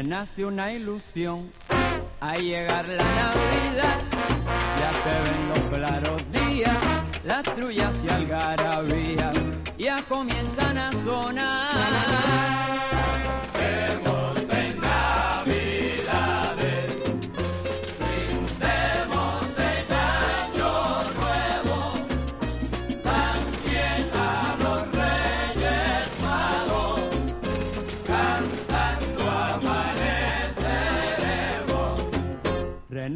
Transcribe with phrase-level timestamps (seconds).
[0.07, 1.51] Renace una ilusión
[2.21, 3.99] al llegar la Navidad.
[4.79, 6.77] Ya se ven los claros días,
[7.25, 9.35] las trullas y algarabías
[9.77, 11.66] ya comienzan a sonar.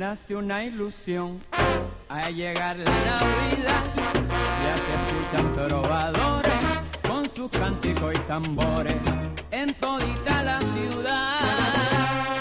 [0.01, 1.39] Renace una ilusión
[2.09, 3.83] al llegar la Navidad.
[4.63, 6.53] Ya se escuchan trovadores
[7.07, 8.95] con su sus cánticos y tambores
[9.51, 12.40] en todita la ciudad.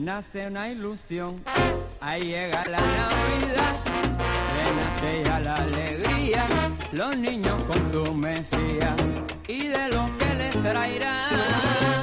[0.00, 1.42] Renace una ilusión,
[2.00, 3.84] ahí llega la Navidad,
[4.56, 6.46] renace ya la alegría,
[6.92, 8.96] los niños con su mesía
[9.46, 11.99] y de lo que les traerán.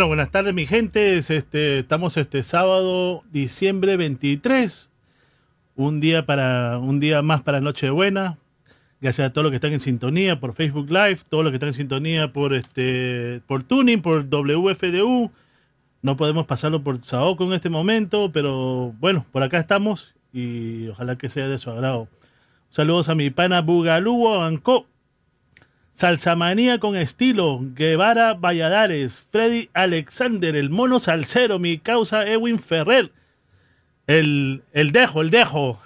[0.00, 1.18] Bueno, buenas tardes, mi gente.
[1.18, 4.88] Este, estamos este sábado, diciembre 23.
[5.76, 8.38] Un día para un día más para Nochebuena.
[9.02, 11.68] Gracias a todos los que están en sintonía por Facebook Live, todos los que están
[11.68, 15.32] en sintonía por este por Tuning, por WFDU.
[16.00, 21.18] No podemos pasarlo por Saoco en este momento, pero bueno, por acá estamos y ojalá
[21.18, 22.08] que sea de su agrado.
[22.70, 24.86] Saludos a mi pana Bugalú Ancó,
[26.00, 33.12] Salsamanía con estilo, Guevara Valladares, Freddy Alexander, el mono salsero, mi causa Edwin Ferrer,
[34.06, 35.78] el, el dejo, el dejo.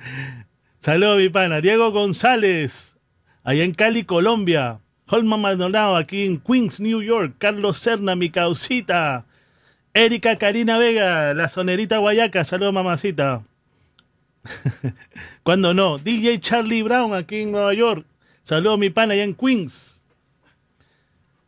[0.78, 2.98] Saludos mi pana, Diego González,
[3.42, 9.24] allá en Cali, Colombia, Holman Maldonado, aquí en Queens, New York, Carlos Serna, mi causita,
[9.94, 13.44] Erika Karina Vega, la sonerita guayaca, saludos mamacita.
[15.42, 18.04] Cuando no, DJ Charlie Brown aquí en Nueva York.
[18.48, 20.00] Saludos mi pana allá en Queens.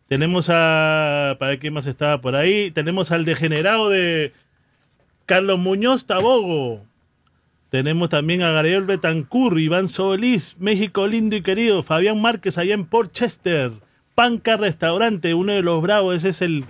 [0.07, 1.35] Tenemos a.
[1.39, 2.71] ¿Para qué más estaba por ahí?
[2.73, 4.35] Tenemos al degenerado de
[5.25, 6.85] Carlos Muñoz Tabogo.
[7.71, 12.85] Tenemos también a Gabriel Betancur, Iván Solís, México lindo y querido, Fabián Márquez allá en
[12.85, 13.73] Port Chester,
[14.15, 16.67] Panca Restaurante, uno de los bravos, ese es el,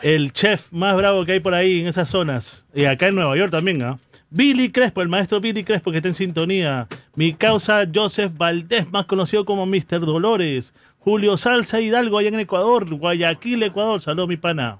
[0.00, 2.64] el chef más bravo que hay por ahí en esas zonas.
[2.72, 3.98] Y acá en Nueva York también, ¿ah?
[4.30, 6.86] Billy Crespo, el maestro Billy Crespo que está en sintonía.
[7.14, 10.00] Mi causa Joseph Valdés, más conocido como Mr.
[10.00, 10.74] Dolores.
[10.98, 12.94] Julio Salsa Hidalgo, allá en Ecuador.
[12.94, 14.00] Guayaquil, Ecuador.
[14.00, 14.78] Saludos, mi pana.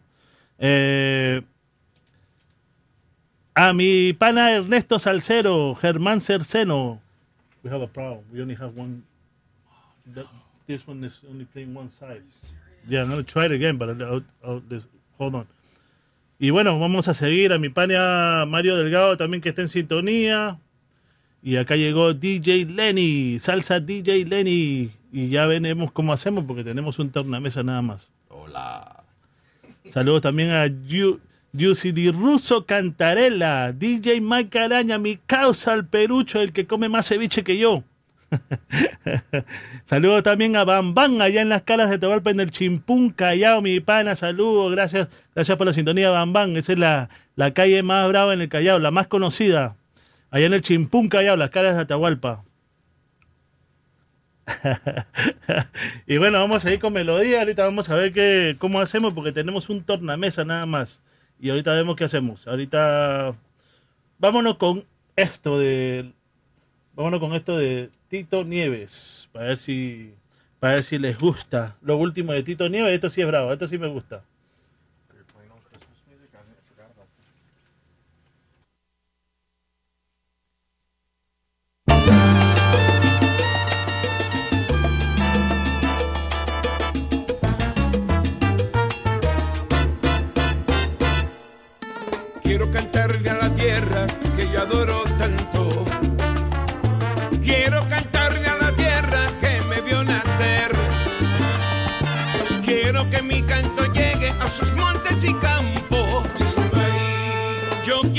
[0.58, 1.42] Eh,
[3.54, 7.00] a mi pana Ernesto Salcero, Germán Cerceno.
[7.62, 8.24] We have a problem.
[8.32, 9.02] We only have one.
[10.66, 12.22] this one is only playing one side.
[12.88, 13.88] Yeah, I'm going to try it again, but
[14.42, 15.46] hold on.
[16.40, 20.60] Y bueno, vamos a seguir a mi pana Mario Delgado también que está en sintonía.
[21.42, 24.92] Y acá llegó DJ Lenny, salsa DJ Lenny.
[25.10, 28.10] Y ya veremos cómo hacemos porque tenemos un tornamesa nada más.
[28.28, 29.02] Hola.
[29.88, 30.66] Saludos también a
[31.52, 37.42] Yucidi Russo Cantarella, DJ Mike Araña, mi causa al perucho, el que come más ceviche
[37.42, 37.82] que yo.
[39.84, 43.80] Saludos también a Bambán, allá en las calas de Atahualpa, en el Chimpún, Callao, mi
[43.80, 44.14] pana.
[44.14, 46.56] Saludos, gracias, gracias por la sintonía, Bambán.
[46.56, 49.76] Esa es la, la calle más brava en el Callao, la más conocida.
[50.30, 52.44] Allá en el Chimpún, Callao, las calas de Atahualpa.
[56.06, 57.40] y bueno, vamos a ir con melodía.
[57.40, 61.02] Ahorita vamos a ver qué, cómo hacemos, porque tenemos un tornamesa nada más.
[61.40, 62.46] Y ahorita vemos qué hacemos.
[62.46, 63.34] Ahorita
[64.18, 64.84] vámonos con
[65.16, 66.12] esto de.
[66.94, 69.28] Vámonos con esto de Tito Nieves.
[69.32, 70.14] Para ver si.
[70.60, 71.76] Para ver si les gusta.
[71.82, 72.92] Lo último de Tito Nieves.
[72.92, 73.52] Esto sí es bravo.
[73.52, 74.22] Esto sí me gusta.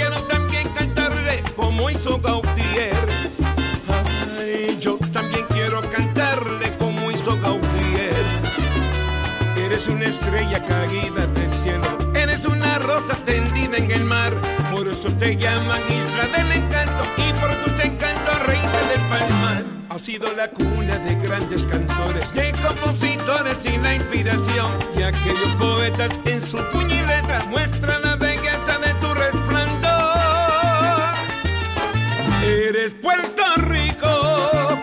[0.09, 2.95] Quiero también cantarle como hizo Gautier.
[4.39, 8.13] Ay, yo también quiero cantarle como hizo Gautier.
[9.57, 11.85] Eres una estrella caída del cielo.
[12.15, 14.33] Eres una rosa tendida en el mar.
[14.71, 17.03] Por eso te llaman Isla del Encanto.
[17.17, 19.65] Y por tu encanto, reina del palmar.
[19.89, 24.71] Ha sido la cuna de grandes cantores, de compositores y la inspiración.
[24.97, 28.08] Y aquellos poetas en su letra muestran
[32.69, 34.79] Eres Puerto Rico.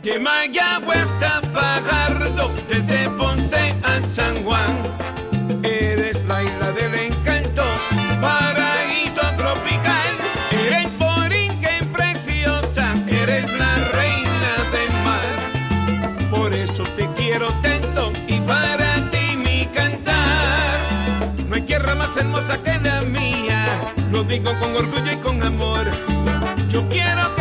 [0.00, 4.76] De Mayagüez a Fajardo, desde Ponce a San Juan.
[5.64, 7.64] Eres la isla del encanto,
[8.20, 10.14] paraíso tropical.
[10.52, 16.30] Eres Borinquen preciosa, eres la reina del mar.
[16.30, 20.78] Por eso te quiero tanto y para ti mi cantar.
[21.48, 22.77] No hay tierra más hermosa que
[24.28, 25.86] digo con orgullo y con amor.
[26.68, 27.37] Yo quiero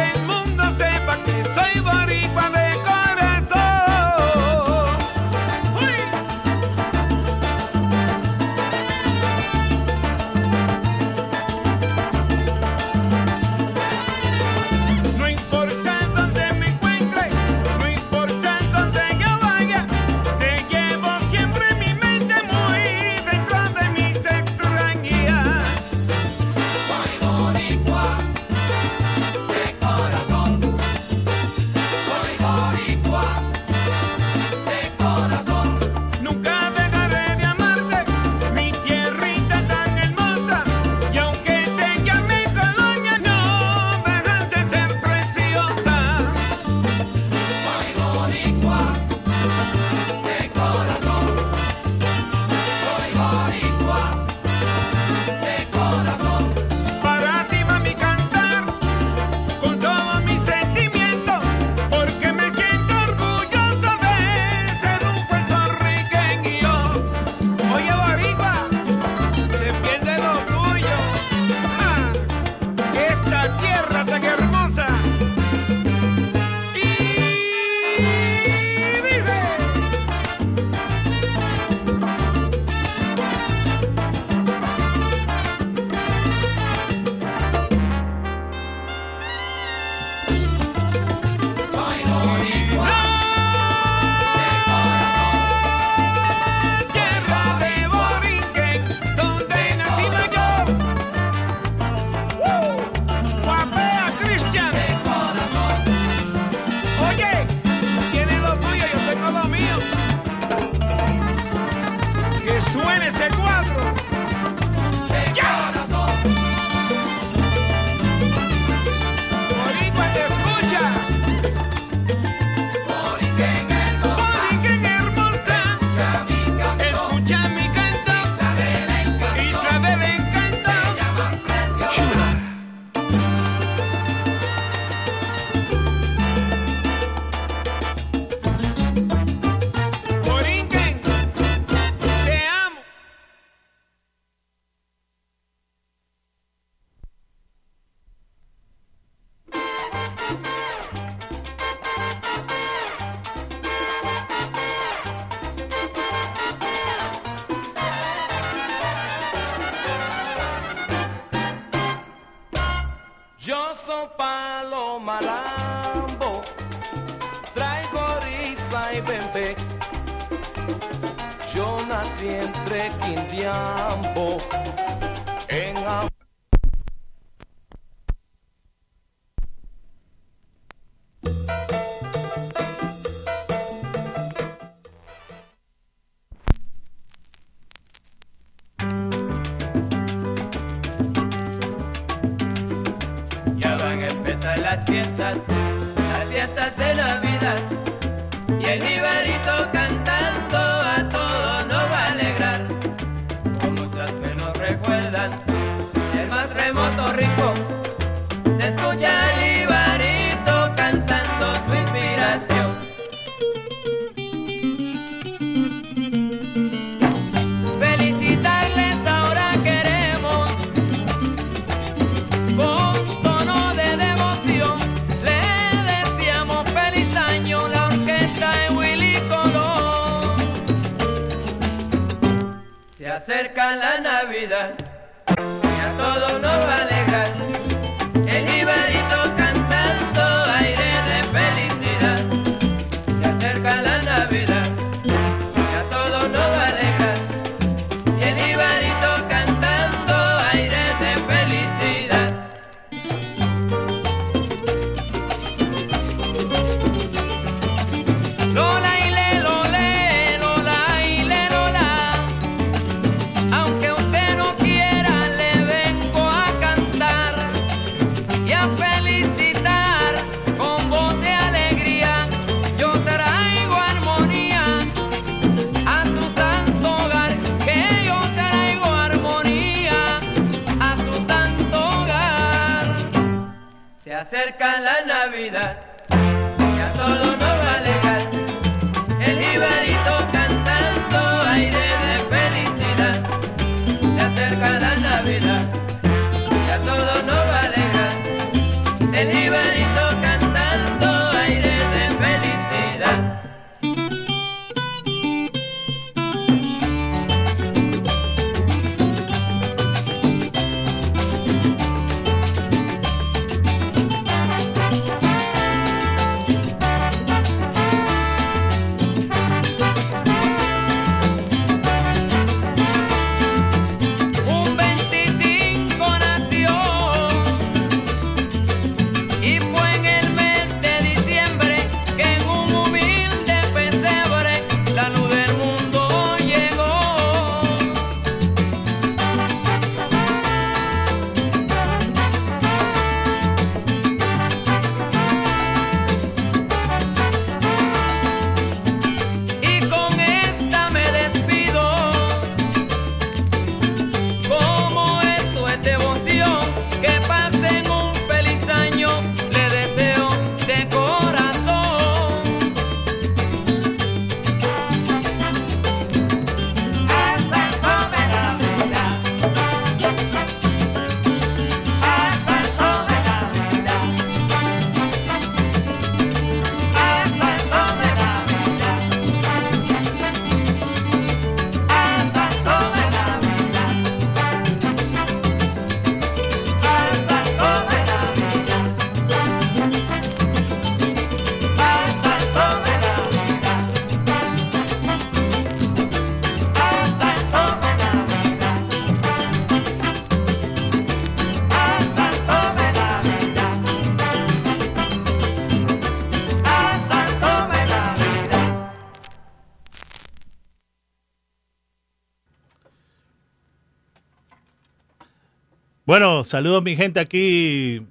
[416.07, 418.01] Bueno, saludos mi gente aquí.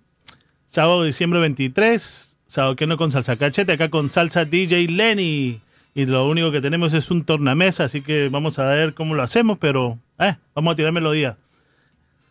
[0.66, 2.38] Sábado, diciembre 23.
[2.46, 3.72] Sadoqueno con salsa cachete.
[3.72, 5.60] Acá con salsa DJ Lenny.
[5.94, 7.84] Y lo único que tenemos es un tornamesa.
[7.84, 9.56] Así que vamos a ver cómo lo hacemos.
[9.58, 11.38] Pero eh, vamos a tirar melodía.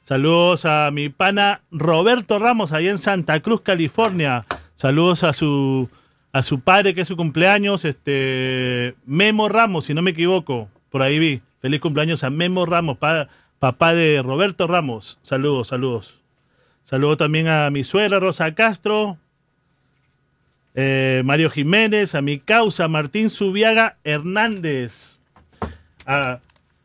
[0.04, 4.46] Saludos a mi pana Roberto Ramos, allá en Santa Cruz, California.
[4.76, 5.90] Saludos a su,
[6.32, 10.70] a su padre, que es su cumpleaños, este Memo Ramos, si no me equivoco.
[10.92, 11.42] Por ahí vi.
[11.60, 13.30] Feliz cumpleaños a Memo Ramos, pa-
[13.60, 15.20] papá de Roberto Ramos.
[15.22, 16.22] Saludos, saludos.
[16.84, 19.18] Saludos también a mi suegra Rosa Castro,
[20.76, 25.18] eh, Mario Jiménez, a mi causa Martín Subiaga Hernández,
[26.06, 26.42] a,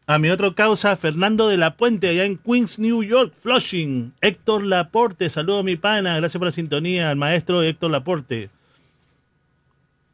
[0.06, 4.64] a mi otro causa Fernando de la Puente, allá en Queens, New York, Flushing, Héctor
[4.64, 8.48] Laporte, saludo a mi pana, gracias por la sintonía, al maestro Héctor Laporte.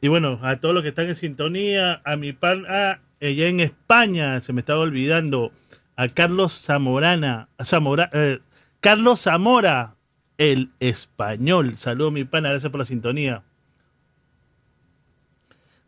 [0.00, 3.60] Y bueno, a todos los que están en sintonía, a mi pan, a ella en
[3.60, 5.52] España, se me estaba olvidando,
[5.96, 8.40] a Carlos Zamorana, Zamora, eh,
[8.80, 9.94] Carlos Zamora,
[10.38, 11.76] el español.
[11.76, 13.42] Saludos mi pana, gracias por la sintonía.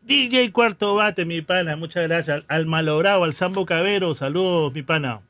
[0.03, 2.39] DJ Cuarto Bate, mi pana, muchas gracias.
[2.39, 5.21] Al, al malogrado, al Sambo Cabero, saludos, mi pana.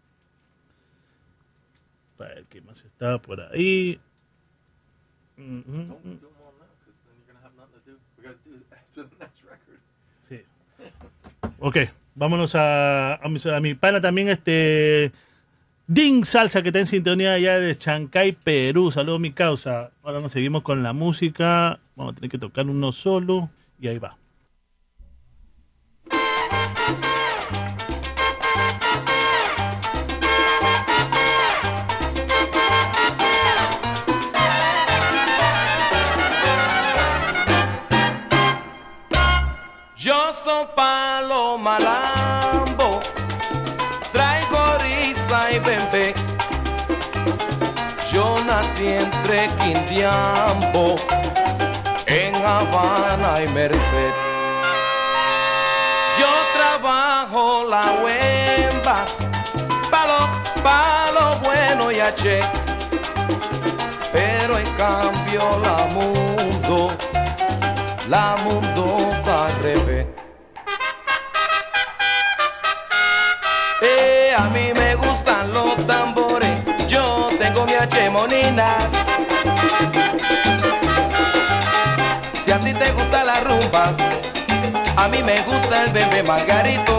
[2.16, 3.98] Para ver qué más estaba por ahí.
[5.36, 5.98] Ujú.
[6.04, 6.27] Sí.
[11.60, 11.76] Ok,
[12.14, 15.12] vámonos a, a, mi, a mi pana también, este.
[15.88, 18.90] Ding Salsa, que está en sintonía allá de Chancay, Perú.
[18.90, 19.90] Saludos, mi causa.
[20.02, 21.80] Ahora nos seguimos con la música.
[21.96, 23.48] Vamos a tener que tocar uno solo.
[23.80, 24.18] Y ahí va.
[40.48, 43.02] Soy palo malambo,
[44.12, 46.14] traigo risa y bembe.
[48.10, 50.96] Yo nací entre Quindiambo,
[52.06, 54.12] en Habana y Merced.
[56.18, 59.04] Yo trabajo la huemba,
[59.90, 60.20] palo,
[60.62, 62.40] palo bueno y haché.
[64.10, 66.96] Pero en cambio la mundo
[68.08, 68.97] la mundo
[74.38, 78.76] a mí me gustan los tambores, yo tengo mi H monina.
[82.44, 83.92] Si a ti te gusta la rumba,
[84.96, 86.98] a mí me gusta el bebé margarito.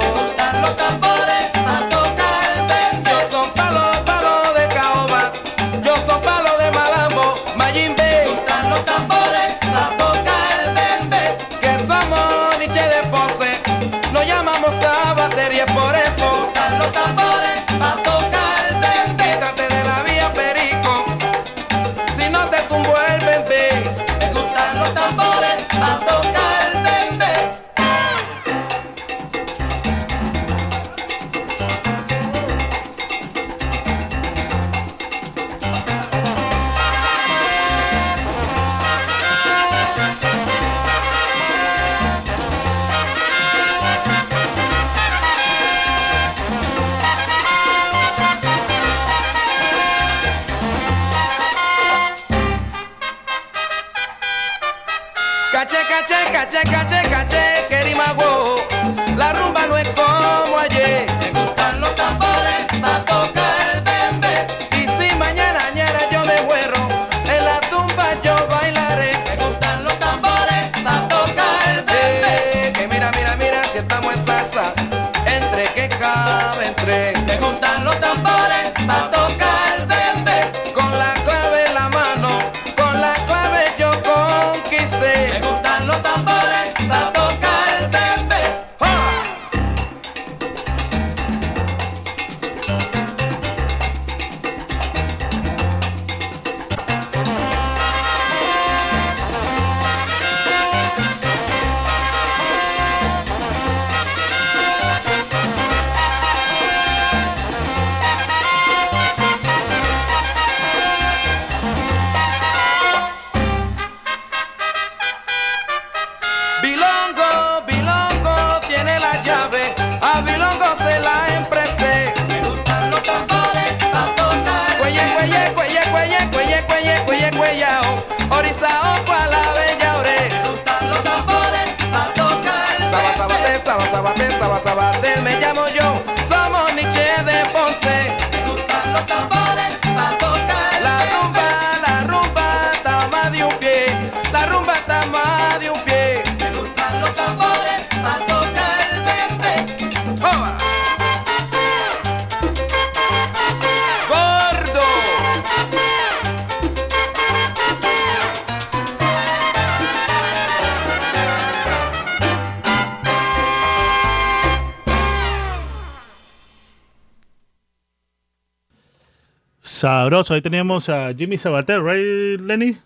[170.31, 172.77] Ahí teníamos a Jimmy Sabater, ¿right, Lenny?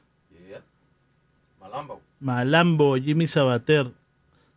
[1.59, 2.01] Malambo.
[2.19, 3.91] Malambo, Jimmy Sabater.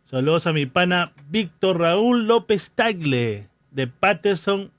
[0.03, 4.71] Saludos a mi pana Víctor Raúl López Tagle, de Patterson,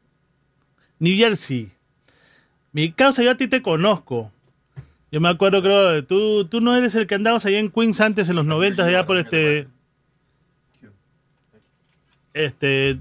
[0.99, 1.71] New Jersey.
[2.73, 4.33] Mi causa, yo a ti te conozco.
[5.13, 8.29] Yo me acuerdo, creo, tú, tú no eres el que andabas allá en Queens antes,
[8.31, 9.69] en los 90, allá por este...
[12.33, 12.99] Este...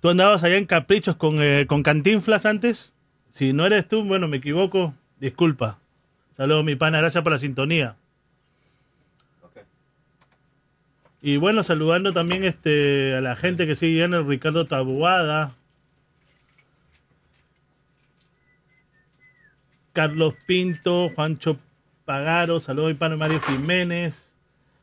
[0.00, 2.92] Tú andabas allá en Caprichos con, eh, con Cantinflas antes.
[3.36, 5.78] Si no eres tú, bueno, me equivoco, disculpa.
[6.32, 7.94] Saludos, mi pana, gracias por la sintonía.
[11.20, 15.52] Y bueno, saludando también este, a la gente que sigue en el Ricardo Tabuada,
[19.92, 21.58] Carlos Pinto, Juancho
[22.06, 24.30] Pagaro, saludos mi pana Mario Jiménez,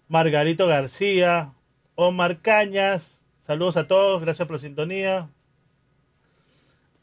[0.09, 1.53] Margarito García,
[1.95, 5.27] Omar Cañas, saludos a todos, gracias por la sintonía.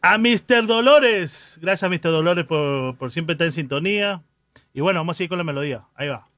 [0.03, 0.66] A Mr.
[0.66, 2.11] Dolores, gracias Mr.
[2.11, 4.22] Dolores por, por siempre estar en sintonía.
[4.72, 6.30] Y bueno, vamos a seguir con la melodía, ahí va.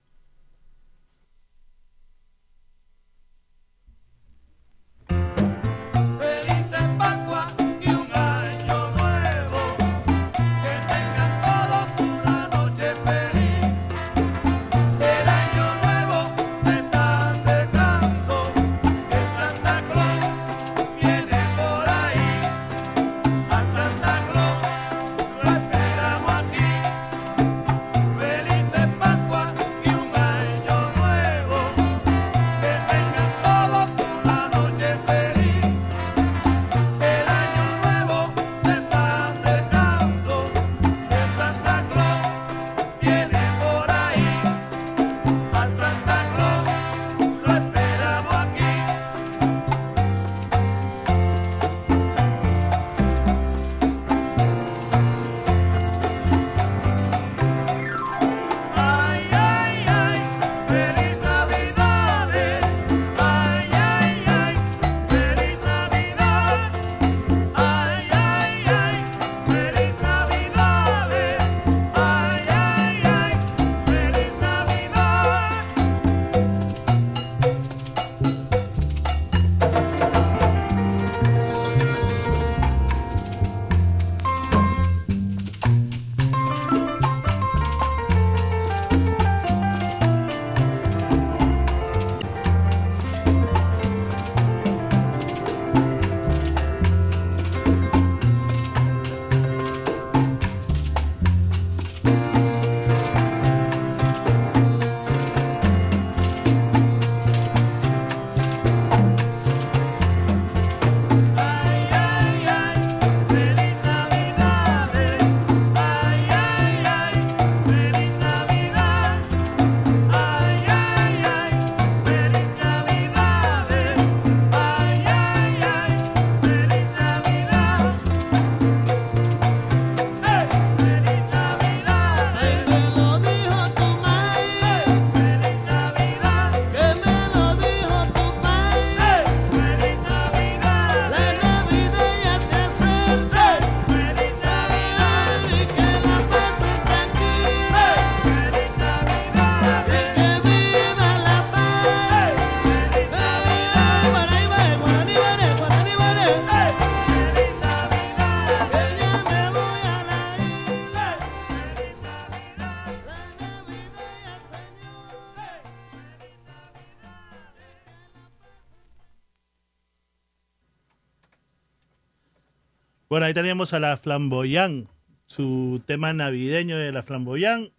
[173.13, 174.89] Bueno, ahí teníamos a la Flamboyán,
[175.27, 177.71] su tema navideño de la Flamboyán.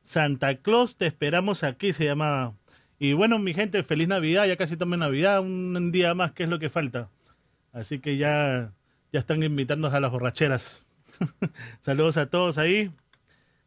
[0.00, 2.54] Santa Claus, te esperamos aquí, se llama.
[3.00, 6.48] Y bueno, mi gente, feliz Navidad, ya casi tome Navidad, un día más, que es
[6.48, 7.10] lo que falta.
[7.72, 8.74] Así que ya,
[9.12, 10.86] ya están invitándonos a las borracheras.
[11.80, 12.92] Saludos a todos ahí.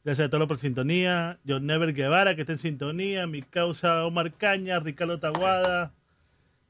[0.06, 1.38] Gracias a todos por sintonía.
[1.46, 3.28] John Never Guevara, que está en sintonía.
[3.28, 5.92] Mi causa Omar Caña, Ricardo Taguada.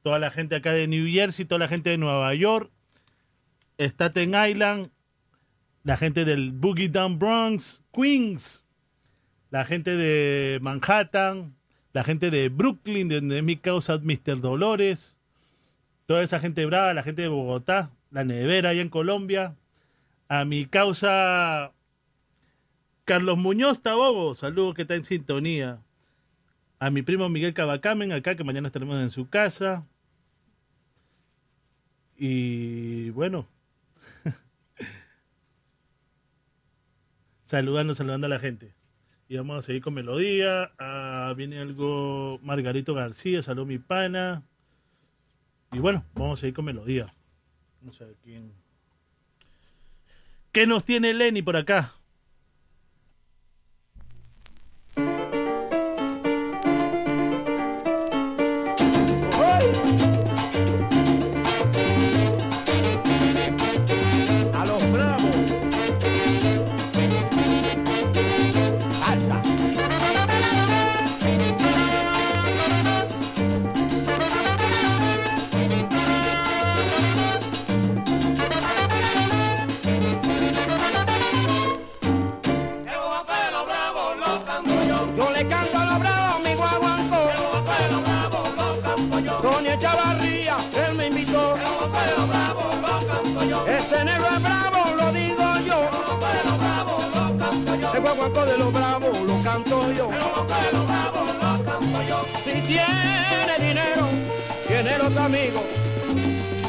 [0.01, 2.71] Toda la gente acá de New Jersey, toda la gente de Nueva York.
[3.89, 4.91] Staten Island.
[5.83, 8.63] La gente del Boogie Down Bronx, Queens.
[9.49, 11.55] La gente de Manhattan.
[11.93, 14.39] La gente de Brooklyn, de donde mi causa Mr.
[14.39, 15.17] Dolores.
[16.05, 19.55] Toda esa gente brava, la gente de Bogotá, la nevera allá en Colombia.
[20.27, 21.73] A mi causa
[23.05, 25.81] Carlos Muñoz Tabogo, saludos que está en sintonía.
[26.79, 29.85] A mi primo Miguel Cabacamen, acá que mañana estaremos en su casa.
[32.17, 33.47] Y bueno,
[37.51, 38.73] saludando, saludando a la gente.
[39.27, 40.71] Y vamos a seguir con melodía.
[40.79, 44.43] Ah, viene algo Margarito García, salud mi pana.
[45.73, 47.13] Y bueno, vamos a seguir con melodía.
[47.81, 48.53] Vamos a quién.
[50.53, 51.93] ¿Qué nos tiene Lenny por acá?
[98.31, 100.09] El guaguancó de los bravos lo canto yo.
[102.45, 104.07] Si tiene dinero,
[104.67, 105.63] tiene los amigos.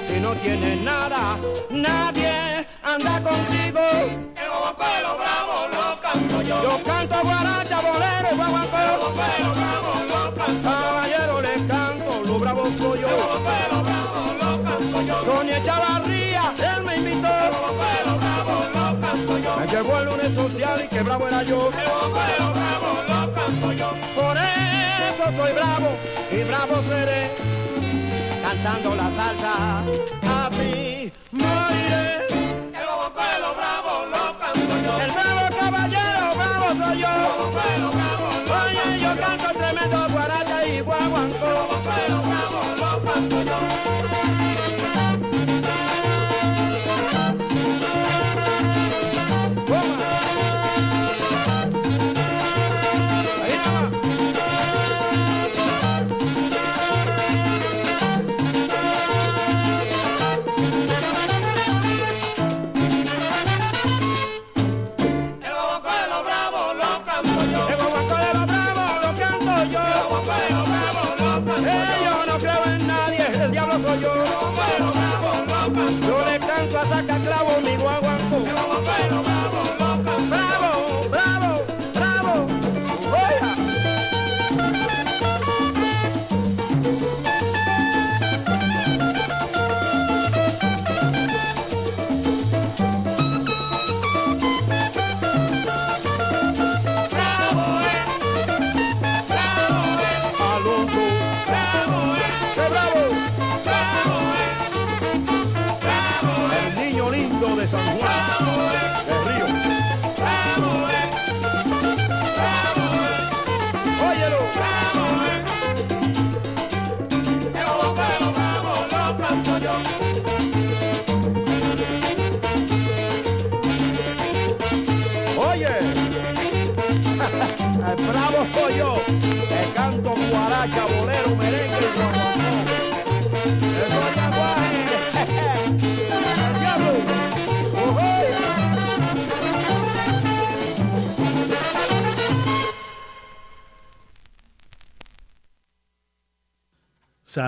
[0.09, 1.39] Si no tiene nada,
[1.71, 3.81] nadie anda contigo.
[6.45, 9.13] Yo canto guaracha, bolero, guaguancó.
[10.63, 13.09] Caballero le canto, lo bravo soy yo.
[15.27, 18.22] Doña Chavarría, él me invitó.
[19.29, 21.71] Me llegó el lunes social y que bravo era yo.
[24.15, 25.89] Por eso soy bravo
[26.31, 27.31] y bravo seré.
[28.43, 29.85] Cantando la salsa,
[30.23, 32.27] a mí moriré.
[35.03, 37.09] El bravo caballero, bravo soy yo.
[38.53, 41.53] Oye, yo canto tremendo guaracha y guaguancó.
[43.43, 44.22] Toma.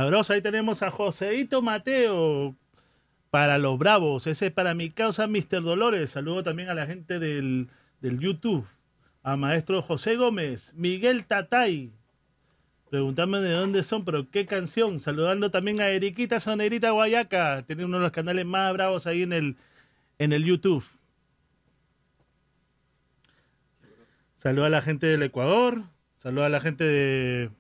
[0.05, 2.55] Ahí tenemos a Joseito Mateo
[3.31, 4.27] para los bravos.
[4.27, 5.63] Ese es para mi causa, Mr.
[5.63, 6.11] Dolores.
[6.11, 7.69] Saludo también a la gente del,
[8.03, 8.67] del YouTube.
[9.23, 11.91] A maestro José Gómez, Miguel Tatay.
[12.91, 15.01] Preguntame de dónde son, pero qué canción.
[15.01, 17.65] Saludando también a Eriquita Sonerita Guayaca.
[17.67, 19.57] Tiene uno de los canales más bravos ahí en el,
[20.19, 20.85] en el YouTube.
[24.35, 25.85] Saludo a la gente del Ecuador.
[26.19, 27.51] Saludo a la gente de,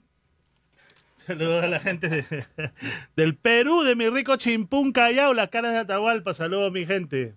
[1.26, 2.46] Saludos a la gente de-
[3.16, 6.34] del Perú, de mi rico Chimpún Callao, las caras de Atahualpa.
[6.34, 7.34] Saludos, mi gente.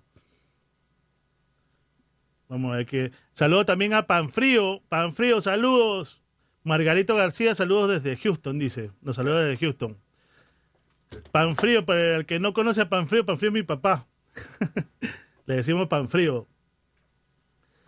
[2.49, 3.11] Vamos a ver que.
[3.33, 4.81] Saludos también a Panfrío.
[4.89, 6.21] Panfrío, saludos.
[6.63, 8.91] Margarito García, saludos desde Houston, dice.
[9.01, 9.97] Nos saluda desde Houston.
[11.31, 14.07] Panfrío, para el que no conoce a Panfrío, Panfrío es mi papá.
[15.45, 16.47] Le decimos Panfrío.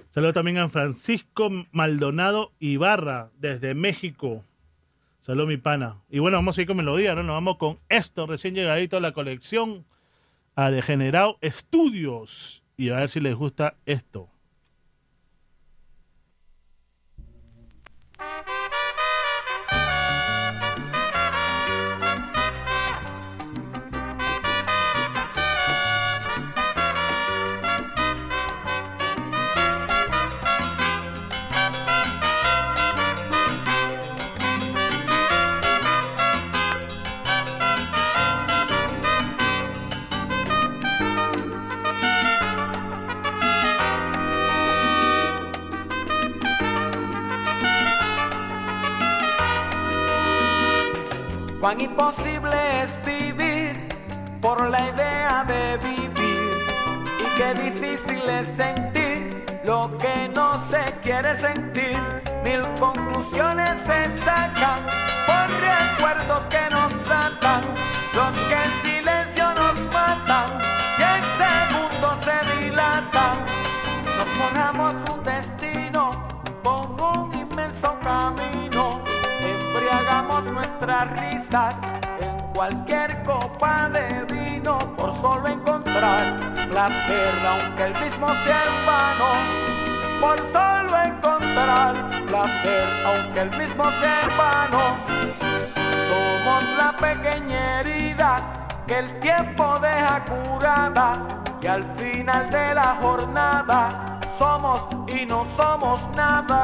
[0.09, 4.43] Saludos también a Francisco Maldonado Ibarra, desde México.
[5.29, 6.01] Saludos, mi pana.
[6.09, 7.21] Y bueno, vamos a ir con melodía, ¿no?
[7.21, 9.85] Nos vamos con esto, recién llegadito a la colección
[10.55, 12.63] a Degenerado Estudios.
[12.77, 14.27] Y a ver si les gusta esto.
[51.59, 53.89] Cuán imposible es vivir
[54.39, 56.57] por la idea de vivir
[57.19, 61.99] y qué difícil es sentir lo que no se quiere sentir.
[62.45, 64.85] Mil conclusiones se sacan
[65.27, 67.63] por recuerdos que nos atan,
[68.13, 70.59] los que en silencio nos matan
[70.97, 73.37] y en segundos se dilatan.
[74.17, 76.25] Nos forjamos un destino
[76.63, 78.68] con un inmenso camino
[80.27, 81.75] nuestras risas
[82.19, 89.25] en cualquier copa de vino por solo encontrar placer, aunque el mismo sea en vano,
[90.19, 91.95] por solo encontrar
[92.27, 94.97] placer, aunque el mismo sea en vano.
[96.09, 101.13] Somos la pequeña herida que el tiempo deja curada
[101.61, 106.59] y al final de la jornada somos y no somos nada.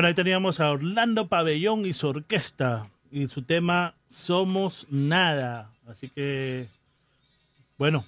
[0.00, 5.72] Bueno, ahí teníamos a Orlando Pabellón y su orquesta y su tema Somos Nada.
[5.86, 6.68] Así que,
[7.76, 8.06] bueno,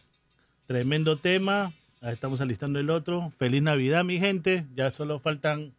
[0.66, 1.74] tremendo tema.
[2.00, 3.30] Estamos alistando el otro.
[3.36, 4.64] Feliz Navidad, mi gente.
[4.74, 5.74] Ya solo faltan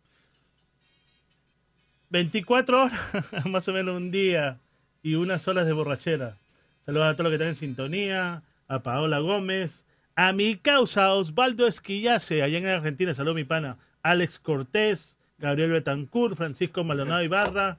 [2.11, 3.01] 24 horas,
[3.45, 4.59] más o menos un día,
[5.01, 6.37] y unas horas de borrachera.
[6.81, 11.65] Saludos a todos los que están en sintonía, a Paola Gómez, a mi causa Osvaldo
[11.65, 13.15] Esquillace, allá en Argentina.
[13.15, 13.79] Saludos, mi pana.
[14.03, 17.77] Alex Cortés, Gabriel Betancourt, Francisco Maldonado Ibarra,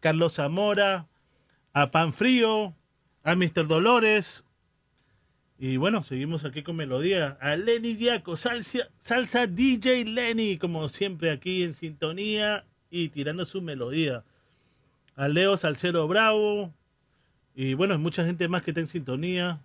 [0.00, 1.08] Carlos Zamora,
[1.74, 2.74] a Panfrío,
[3.22, 3.66] a Mr.
[3.66, 4.46] Dolores.
[5.58, 7.36] Y bueno, seguimos aquí con melodía.
[7.42, 13.60] A Lenny Diaco, salsa, salsa DJ Lenny, como siempre aquí en sintonía y tirando su
[13.60, 14.24] melodía.
[15.14, 16.72] A Leo Salcero Bravo.
[17.54, 19.60] Y bueno, mucha gente más que está en sintonía.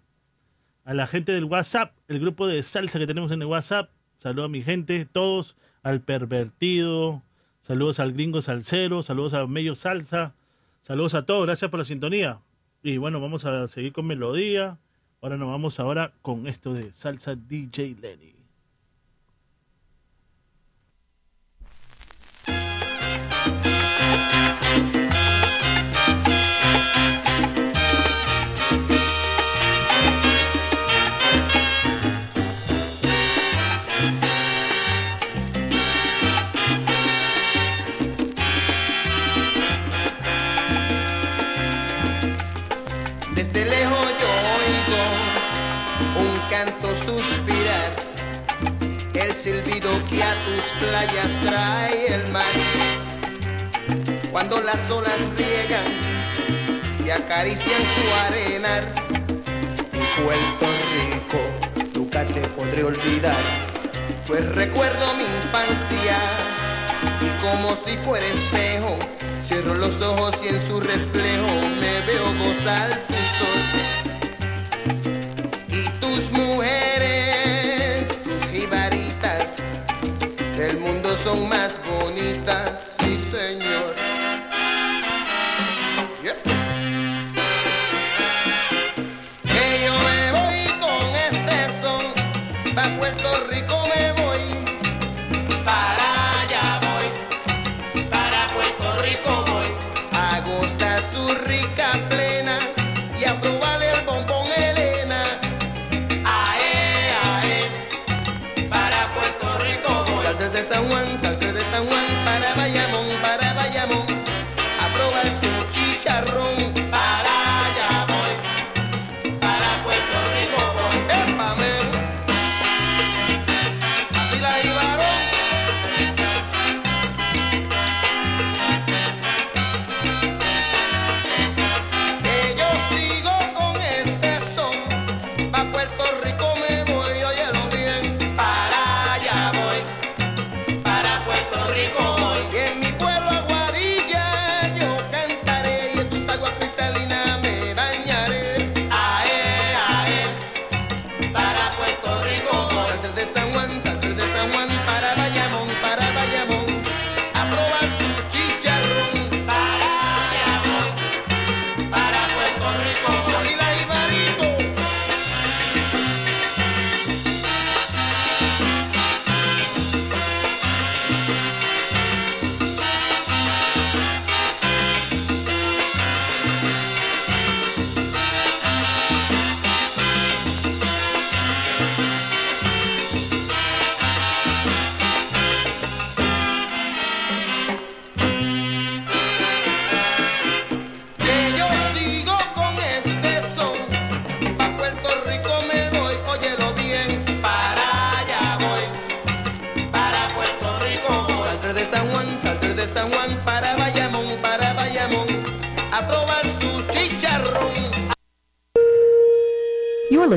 [0.84, 3.89] A la gente del WhatsApp, el grupo de salsa que tenemos en el WhatsApp.
[4.18, 5.56] Saludos a mi gente, todos.
[5.82, 7.24] Al pervertido.
[7.68, 9.03] Saludos al gringo salsero.
[9.03, 10.34] Saludos a Mello Salsa.
[10.80, 11.45] Saludos a todos.
[11.45, 12.39] Gracias por la sintonía.
[12.82, 14.78] Y bueno, vamos a seguir con melodía.
[15.22, 18.37] Ahora nos vamos ahora con esto de salsa DJ Lenny.
[50.18, 52.43] Que a tus playas trae el mar.
[54.32, 55.86] Cuando las olas riegan
[57.05, 58.84] y acarician tu arenar,
[60.24, 60.65] Puerto
[60.95, 61.39] Rico,
[61.93, 63.43] nunca te podré olvidar,
[64.26, 66.18] pues recuerdo mi infancia
[67.22, 68.97] y como si fuera espejo,
[69.43, 71.47] cierro los ojos y en su reflejo
[71.80, 74.07] me veo gozar tu sol.
[81.28, 84.07] Son más bonitas, sí señor.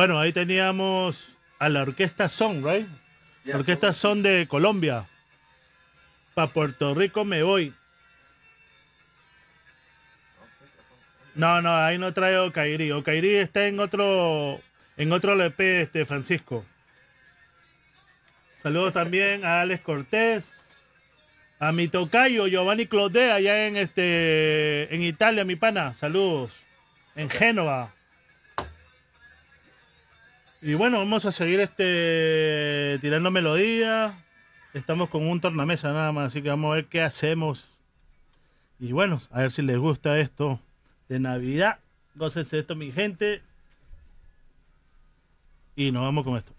[0.00, 2.88] Bueno, ahí teníamos a la orquesta Son, right?
[3.54, 5.06] Orquesta Son de Colombia.
[6.32, 7.74] Pa' Puerto Rico me voy.
[11.34, 12.92] No, no, ahí no trae Ocairi.
[12.92, 14.62] Ocairi está en otro,
[14.96, 16.64] en otro LP, este Francisco.
[18.62, 20.66] Saludos también a Alex Cortés.
[21.58, 25.92] A mi tocayo Giovanni Clodé allá en este en Italia, mi pana.
[25.92, 26.64] Saludos.
[27.16, 27.92] En Génova.
[30.62, 34.22] Y bueno, vamos a seguir este tirando melodía.
[34.74, 37.80] Estamos con un tornamesa nada más, así que vamos a ver qué hacemos.
[38.78, 40.60] Y bueno, a ver si les gusta esto
[41.08, 41.78] de Navidad.
[42.14, 43.42] Gócense esto, mi gente.
[45.76, 46.52] Y nos vamos con esto.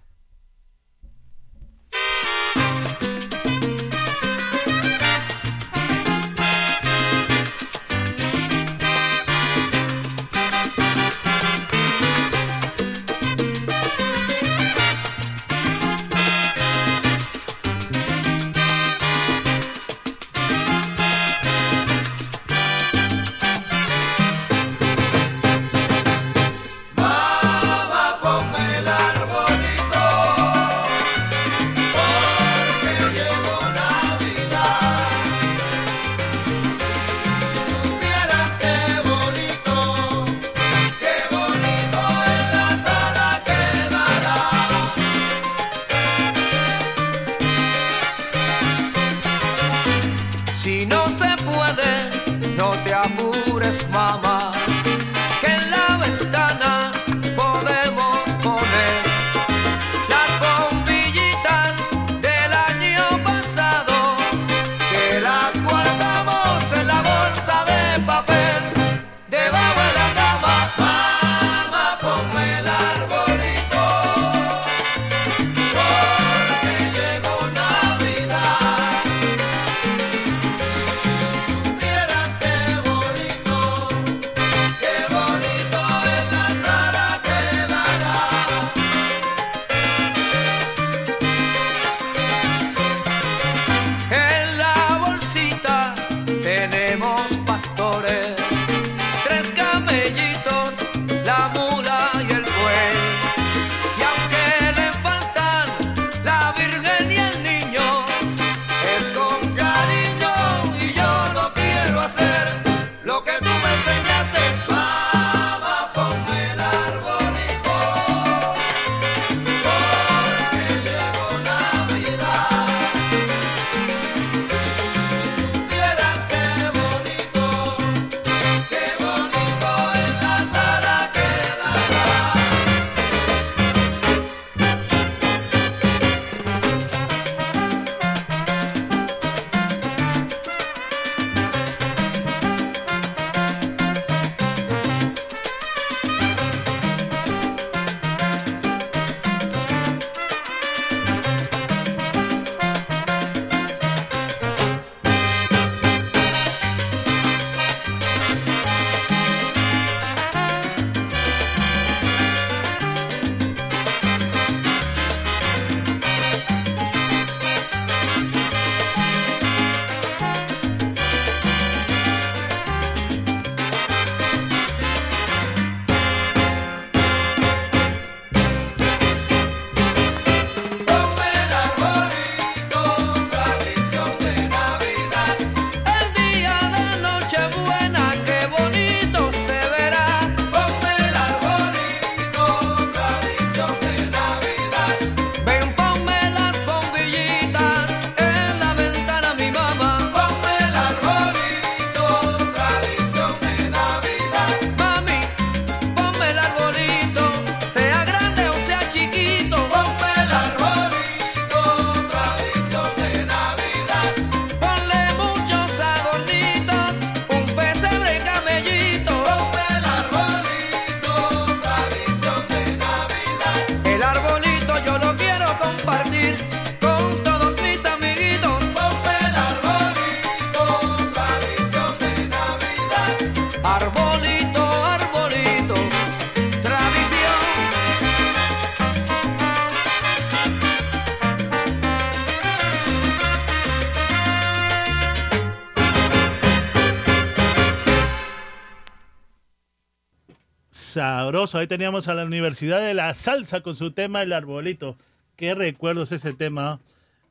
[251.12, 251.58] Sabroso.
[251.58, 254.98] Ahí teníamos a la Universidad de la Salsa con su tema El Arbolito.
[255.36, 256.80] Qué recuerdos ese tema.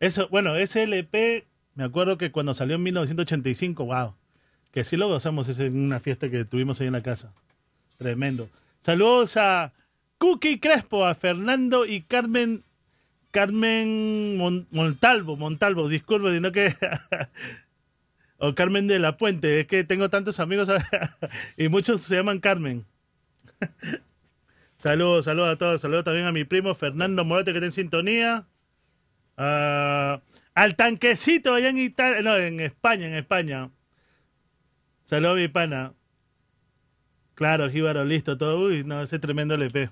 [0.01, 4.15] Eso, bueno, ese LP, me acuerdo que cuando salió en 1985, wow.
[4.71, 7.33] Que sí lo gozamos en una fiesta que tuvimos ahí en la casa.
[7.97, 8.51] Tremendo.
[8.81, 9.73] Saludos a
[10.19, 12.63] Cookie Crespo, a Fernando y Carmen
[13.31, 16.77] Carmen Mon- Montalvo, Montalvo, disculpe, sino que...
[18.37, 20.69] o Carmen de la Puente, es que tengo tantos amigos
[21.57, 22.85] y muchos se llaman Carmen.
[24.77, 28.47] saludos, saludos a todos, saludos también a mi primo Fernando Morote que está en sintonía.
[29.37, 30.21] Ah,
[30.55, 33.71] al tanquecito allá en Italia, no, en España, en España.
[35.05, 35.95] Saludos mi pana.
[37.35, 38.59] Claro, Jíbaro, listo, todo.
[38.59, 39.91] Uy, no, ese tremendo LP.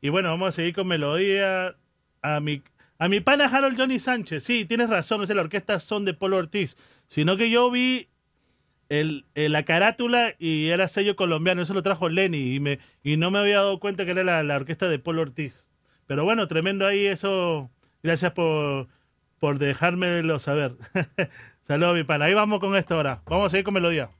[0.00, 1.76] Y bueno, vamos a seguir con melodía.
[2.20, 2.62] A mi,
[2.98, 4.42] a mi pana Harold Johnny Sánchez.
[4.44, 6.76] Sí, tienes razón, es la orquesta Son de Polo Ortiz.
[7.08, 8.10] Sino que yo vi
[9.00, 11.62] el, el- la carátula y era sello colombiano.
[11.62, 14.42] Eso lo trajo Lenny y, me, y no me había dado cuenta que era la,
[14.42, 15.66] la orquesta de Polo Ortiz.
[16.06, 17.70] Pero bueno, tremendo ahí eso.
[18.02, 18.88] Gracias por,
[19.38, 20.76] por dejármelo saber.
[21.62, 22.26] Saludos, mi pana.
[22.26, 23.22] Ahí vamos con esto ahora.
[23.26, 24.10] Vamos a seguir con melodía.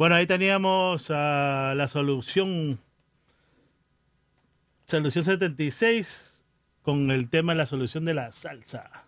[0.00, 2.80] Bueno, ahí teníamos a la solución.
[4.86, 6.42] Solución 76
[6.80, 9.04] con el tema de la solución de la salsa.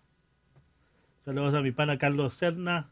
[1.21, 2.91] Saludos a mi pana Carlos Serna.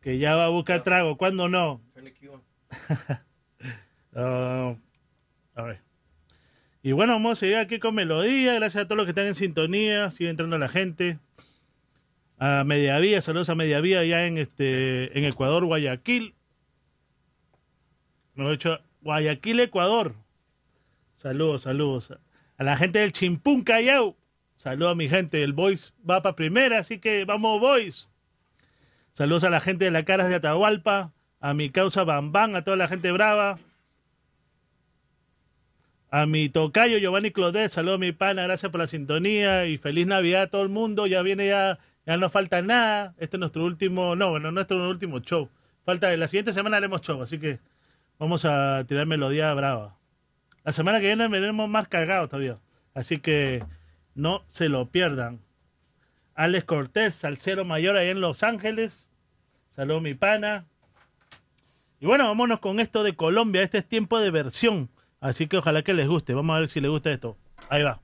[0.00, 1.16] Que ya va a buscar trago.
[1.16, 1.80] ¿Cuándo no?
[4.14, 4.76] Ah,
[5.56, 5.80] a ver.
[6.84, 8.54] Y bueno, vamos a seguir aquí con melodía.
[8.54, 10.12] Gracias a todos los que están en sintonía.
[10.12, 11.18] Sigue entrando la gente.
[12.38, 16.34] A Mediavía, saludos a Mediavía allá en este en Ecuador, Guayaquil.
[18.34, 20.14] Mejor dicho, Guayaquil, Ecuador.
[21.16, 22.12] Saludos, saludos.
[22.56, 24.16] A la gente del Chimpún Callao.
[24.54, 25.42] Saludos a mi gente.
[25.42, 28.08] El Boys va para primera, así que vamos, Boys.
[29.14, 31.12] Saludos a la gente de la Caras de Atahualpa.
[31.40, 33.58] A mi causa Bambán, a toda la gente brava.
[36.10, 40.06] A mi tocayo Giovanni Clodet, saludos a mi pana, gracias por la sintonía y feliz
[40.06, 41.06] Navidad a todo el mundo.
[41.06, 41.78] Ya viene ya,
[42.08, 43.14] ya no falta nada.
[43.18, 45.50] Este es nuestro último, no, bueno, nuestro último show.
[45.84, 47.60] Falta, la siguiente semana haremos show, así que
[48.18, 49.94] vamos a tirar melodía brava.
[50.64, 52.56] La semana que viene veremos más cagados todavía.
[52.94, 53.62] Así que
[54.14, 55.40] no se lo pierdan.
[56.34, 59.06] Alex Cortés, salsero mayor ahí en Los Ángeles.
[59.68, 60.64] Saludos mi pana.
[62.00, 63.62] Y bueno, vámonos con esto de Colombia.
[63.62, 64.88] Este es tiempo de versión.
[65.20, 66.32] Así que ojalá que les guste.
[66.32, 67.36] Vamos a ver si les gusta esto.
[67.68, 68.00] Ahí va.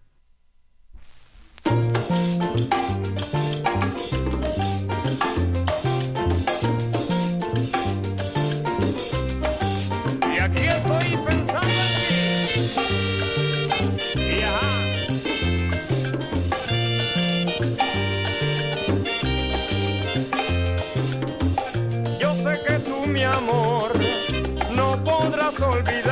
[25.55, 26.03] Podrás olvidar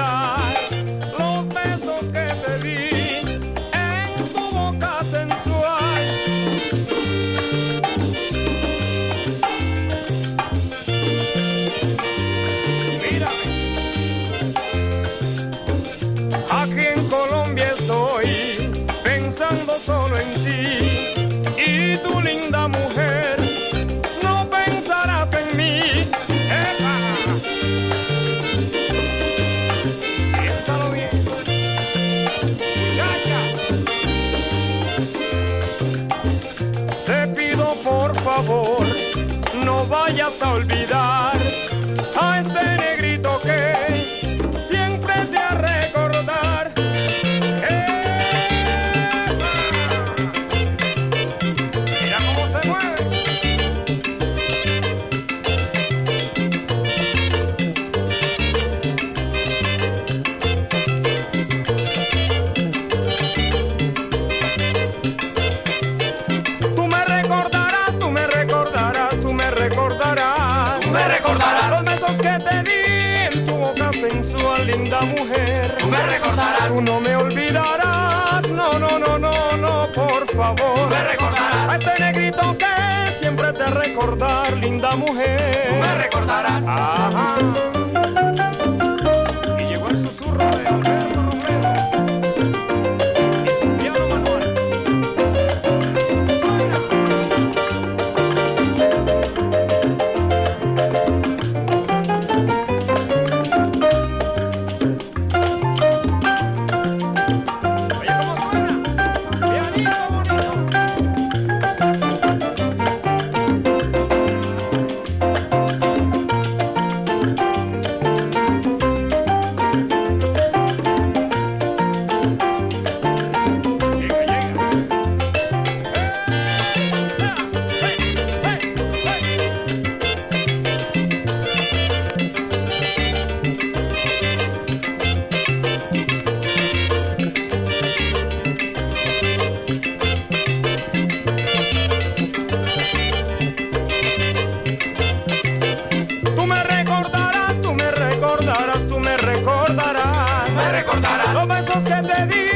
[149.12, 150.50] me recordarás.
[150.50, 152.46] Me recordarás los besos que te di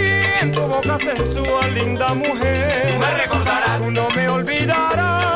[0.41, 2.93] en tu boca sensual, linda mujer.
[2.93, 3.79] Tú me recordarás.
[3.79, 5.36] Tú no me olvidarás,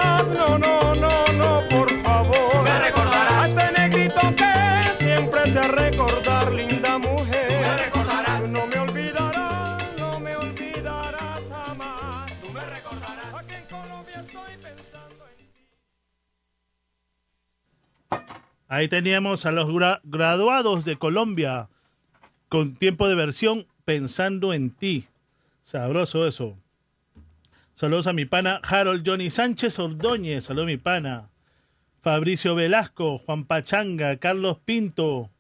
[18.72, 21.68] Ahí teníamos a los gra- graduados de Colombia
[22.48, 25.06] con tiempo de versión pensando en ti.
[25.64, 26.56] Sabroso eso.
[27.74, 30.44] Saludos a mi pana Harold Johnny Sánchez Ordóñez.
[30.44, 31.30] Saludos a mi pana.
[32.00, 35.30] Fabricio Velasco, Juan Pachanga, Carlos Pinto,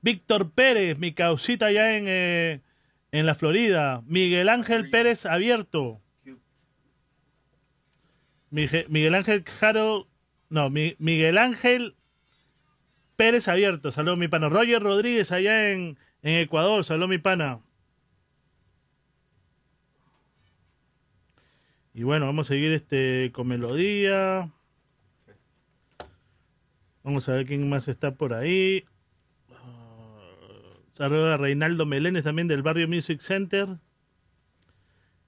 [0.00, 2.60] Víctor Pérez, mi causita allá en, eh,
[3.12, 6.00] en la Florida, Miguel Ángel Pérez Abierto,
[8.50, 10.08] Miguel Ángel Jaro,
[10.48, 11.94] no, Mi- Miguel Ángel
[13.16, 17.60] Pérez Abierto, saludos mi pana, Roger Rodríguez allá en, Ecuador, saludos mi pana.
[21.94, 24.52] Y bueno, vamos a seguir este con melodía.
[27.02, 28.84] Vamos a ver quién más está por ahí.
[29.50, 33.78] Ah, Saludos a Reinaldo Meléndez también del Barrio Music Center.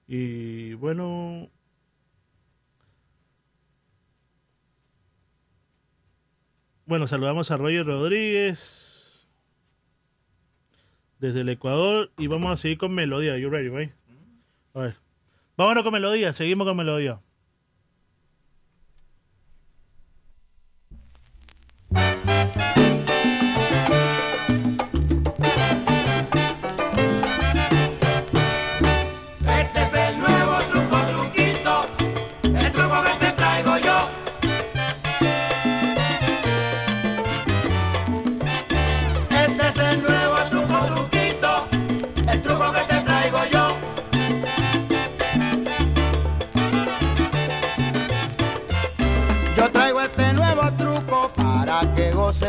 [0.05, 1.49] Y bueno.
[6.89, 9.29] Bueno, saludamos a Roger Rodríguez
[11.19, 13.37] desde el Ecuador y vamos a seguir con melodía.
[13.37, 13.91] You ready, right?
[14.73, 14.95] A ver.
[15.55, 17.21] Vámonos con melodía, seguimos con melodía.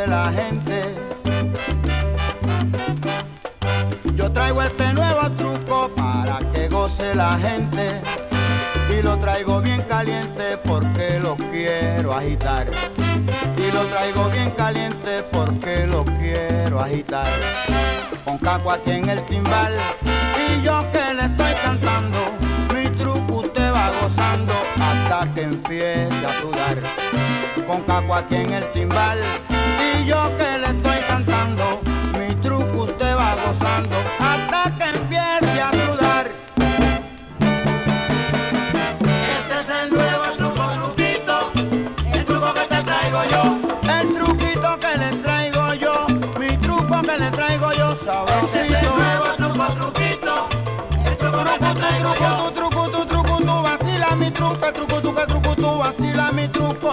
[0.07, 0.82] La gente.
[4.15, 8.02] Yo traigo este nuevo truco para que goce la gente.
[8.90, 12.70] Y lo traigo bien caliente porque lo quiero agitar.
[13.57, 17.28] Y lo traigo bien caliente porque lo quiero agitar.
[18.27, 19.73] Con caco aquí en el timbal
[20.47, 22.19] y yo que le estoy cantando.
[22.74, 26.82] Mi truco usted va gozando hasta que empiece a sudar.
[27.66, 29.20] Con caco aquí en el timbal
[30.11, 31.81] yo que le estoy cantando.
[32.19, 36.24] Mi truco usted va gozando hasta que empiece a sudar.
[39.35, 41.37] Este es el nuevo truco, truquito,
[42.12, 43.43] el truco que te traigo yo.
[43.99, 45.93] El truquito que le traigo yo,
[46.41, 48.97] mi truco que le traigo yo, Este es el sabrosito.
[48.97, 50.35] nuevo truco, truquito,
[51.09, 52.37] el truco que te traigo Truco, yo.
[52.37, 56.32] tu truco, tu truco, tu vacila mi truco, el truco, tu que truco, tu vacila
[56.32, 56.93] mi truco,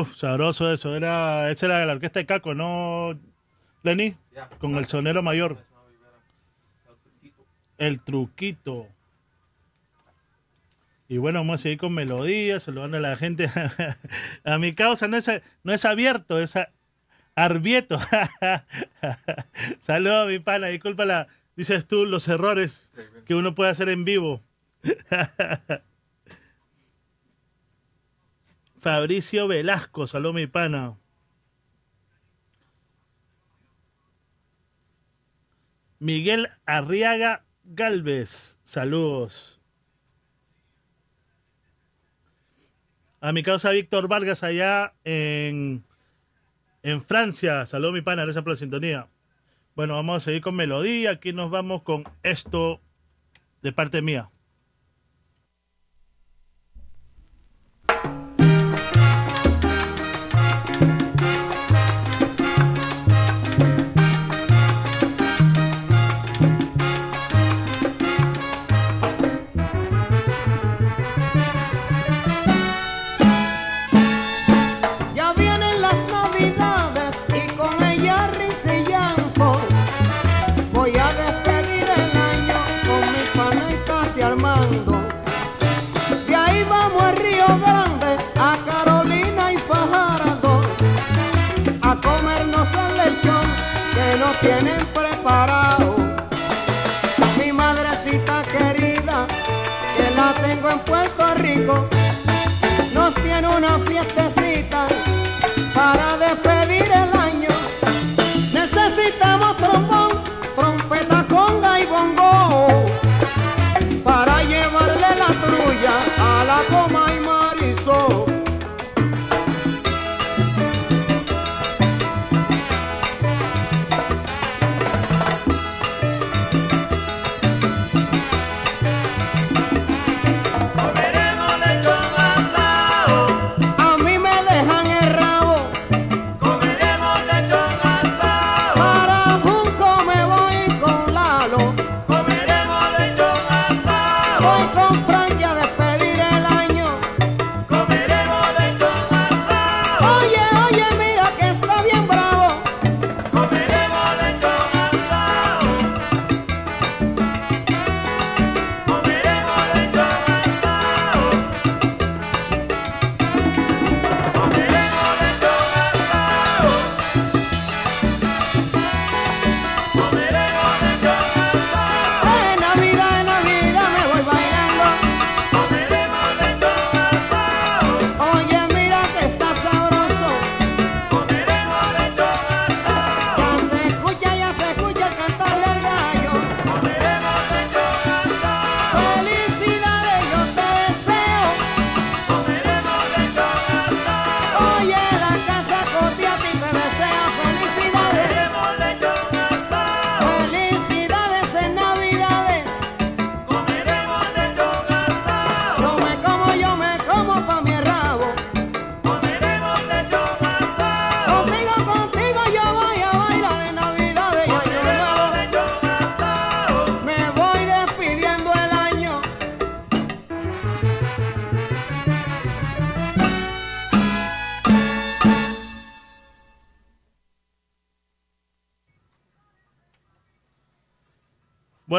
[0.00, 0.94] Uf, sabroso eso.
[0.96, 3.18] Era, esa era la orquesta de Caco, ¿no,
[3.82, 4.16] Lenny?
[4.58, 5.58] Con el sonero mayor.
[7.78, 8.86] El truquito.
[11.08, 13.50] Y bueno, vamos a seguir con melodías, saludando a la gente.
[14.44, 15.28] a mi causa no es,
[15.64, 16.70] no es abierto, es a-
[17.34, 17.98] arbieto.
[19.78, 20.68] Saludos, mi pana.
[20.68, 22.92] Disculpa la, dices tú, los errores
[23.26, 24.40] que uno puede hacer en vivo.
[28.80, 30.96] Fabricio Velasco, saludos, mi pana.
[35.98, 38.58] Miguel Arriaga Galvez.
[38.64, 39.60] Saludos.
[43.20, 45.84] A mi causa Víctor Vargas allá en,
[46.82, 47.66] en Francia.
[47.66, 49.08] Saludos mi pana, gracias por la sintonía.
[49.76, 51.10] Bueno, vamos a seguir con melodía.
[51.10, 52.80] Aquí nos vamos con esto
[53.60, 54.30] de parte mía.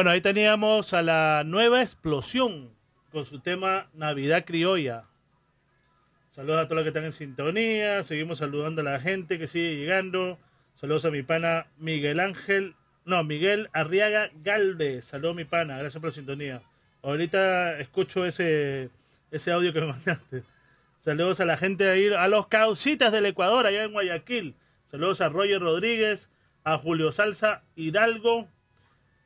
[0.02, 2.74] Bueno, ahí teníamos a la nueva explosión
[3.12, 5.04] con su tema Navidad Criolla.
[6.32, 8.02] Saludos a todos los que están en sintonía.
[8.02, 10.40] Seguimos saludando a la gente que sigue llegando.
[10.74, 12.74] Saludos a mi pana Miguel Ángel.
[13.04, 15.04] No, Miguel Arriaga Galvez.
[15.04, 15.78] Saludos mi pana.
[15.78, 16.62] Gracias por la sintonía.
[17.04, 18.90] Ahorita escucho ese,
[19.30, 20.42] ese audio que me mandaste.
[20.98, 24.56] Saludos a la gente ahí, a los causitas del Ecuador, allá en Guayaquil.
[24.90, 26.28] Saludos a Roger Rodríguez,
[26.64, 28.48] a Julio Salsa Hidalgo.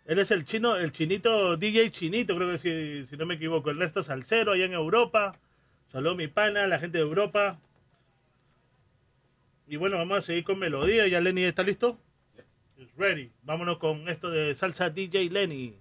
[0.07, 3.71] Él es el chino, el chinito, DJ chinito, creo que si, si no me equivoco.
[3.71, 5.39] Ernesto Salcero, allá en Europa.
[5.89, 7.59] Saludos mi pana, la gente de Europa.
[9.67, 11.09] Y bueno, vamos a seguir con melodía.
[11.09, 11.99] ¿Ya Lenny está listo?
[12.79, 13.33] It's ready.
[13.43, 15.75] Vámonos con esto de salsa DJ Lenny.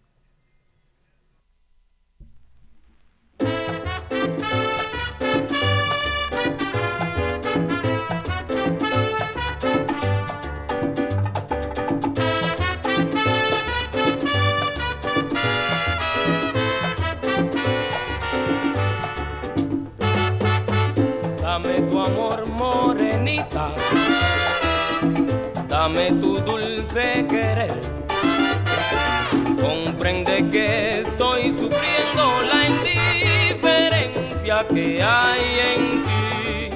[30.56, 36.70] Que estoy sufriendo la indiferencia que hay en ti.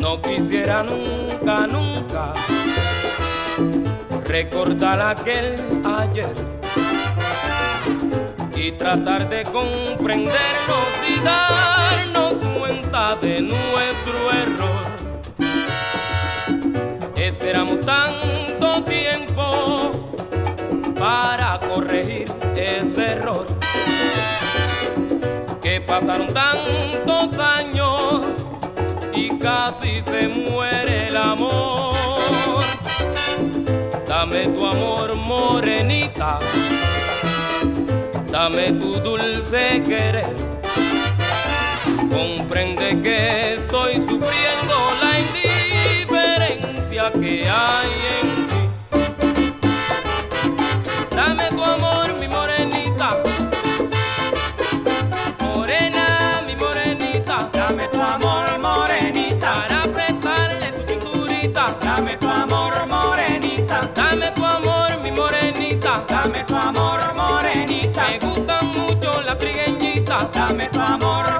[0.00, 2.34] No quisiera nunca, nunca
[4.26, 5.54] recordar aquel
[5.84, 6.34] ayer
[8.56, 14.84] y tratar de comprendernos y darnos cuenta de nuestro error.
[17.14, 18.43] Esperamos tiempo
[21.04, 23.46] para corregir ese error.
[25.60, 28.22] Que pasaron tantos años
[29.12, 32.64] y casi se muere el amor.
[34.08, 36.38] Dame tu amor, morenita.
[38.30, 40.34] Dame tu dulce querer.
[42.10, 47.90] Comprende que estoy sufriendo la indiferencia que hay
[48.22, 48.33] en
[69.38, 70.32] trigueñitas.
[70.32, 71.33] Dame tu amor,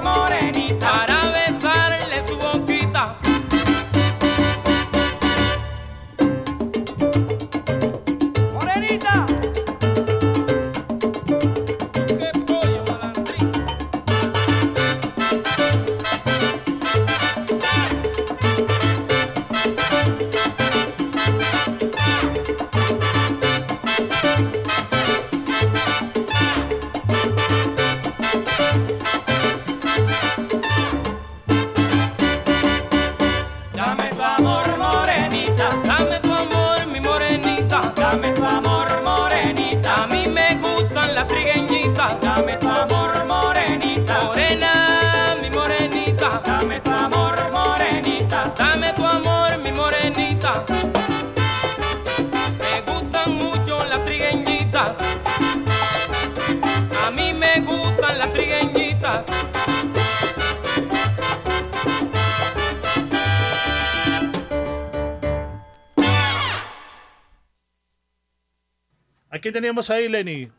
[69.45, 70.51] quién teníamos ahí, Lenny?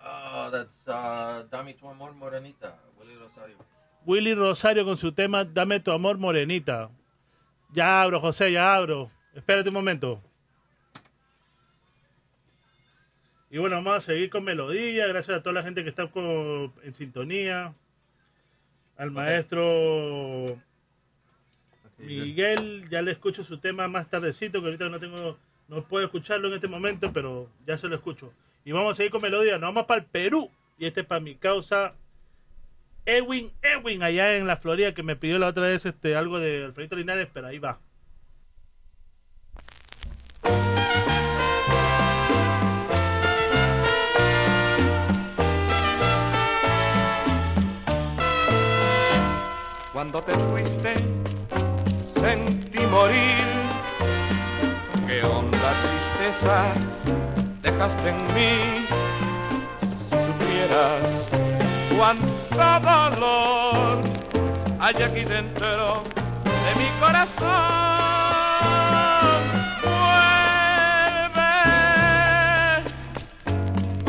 [0.00, 2.78] Oh, that's uh, Dame tu amor, morenita.
[2.96, 3.56] Willy Rosario.
[4.06, 6.90] Willy Rosario con su tema Dame tu amor, morenita.
[7.72, 9.10] Ya abro, José, ya abro.
[9.34, 10.22] Espérate un momento.
[13.50, 15.08] Y bueno, vamos a seguir con melodía.
[15.08, 17.74] Gracias a toda la gente que está con- en sintonía.
[18.96, 20.56] Al maestro
[21.98, 25.36] Miguel, ya le escucho su tema más tardecito, que ahorita no tengo,
[25.70, 28.32] no puedo escucharlo en este momento, pero ya se lo escucho.
[28.64, 29.52] Y vamos a seguir con melodía.
[29.52, 30.50] Nos vamos para el Perú.
[30.76, 31.94] Y este es para mi causa
[33.06, 36.64] Edwin, Edwin, allá en la Florida, que me pidió la otra vez este, algo de
[36.64, 37.80] Alfredito Linares, pero ahí va.
[49.92, 50.94] Cuando te fuiste,
[52.20, 53.44] sentí morir.
[55.06, 55.59] Qué honda
[57.62, 58.86] dejaste en mí.
[60.10, 61.00] Si supieras
[61.96, 63.98] cuánto dolor
[64.80, 66.02] hay aquí dentro
[66.44, 67.48] de mi corazón.
[71.34, 71.52] Vuelve,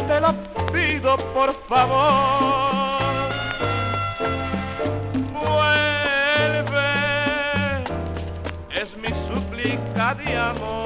[0.08, 0.32] te lo
[0.72, 3.02] pido por favor.
[5.34, 6.92] Vuelve,
[8.70, 10.81] es mi súplica de amor.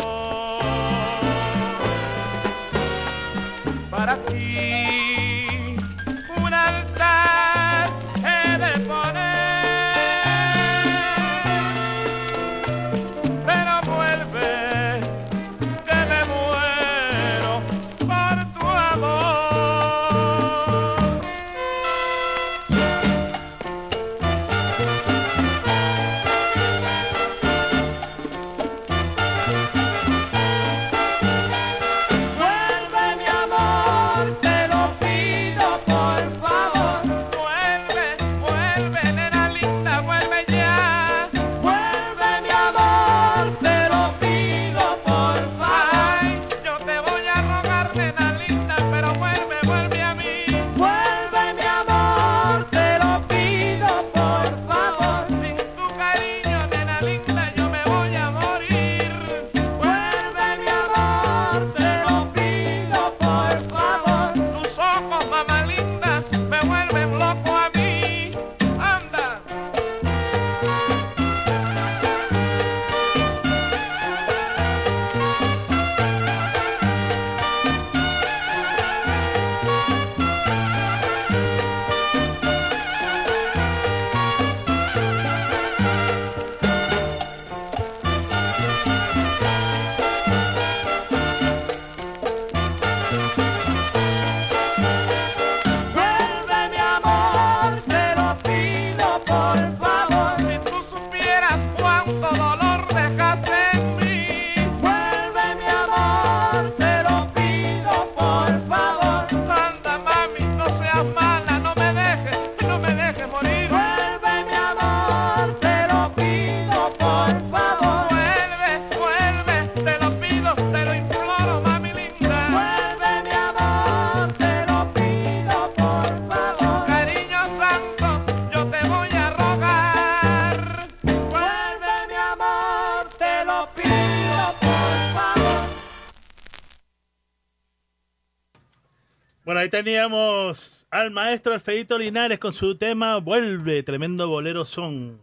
[141.05, 145.21] Al maestro Alfredito Linares con su tema Vuelve, tremendo bolero son.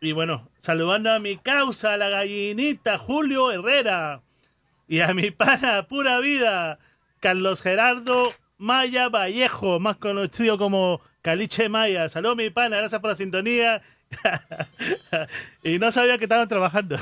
[0.00, 4.22] Y bueno, saludando a mi causa, a la gallinita Julio Herrera.
[4.88, 6.78] Y a mi pana pura vida,
[7.20, 8.22] Carlos Gerardo
[8.56, 12.08] Maya Vallejo, más conocido como Caliche Maya.
[12.08, 13.82] Saludos mi pana, gracias por la sintonía.
[15.62, 16.96] y no sabía que estaban trabajando.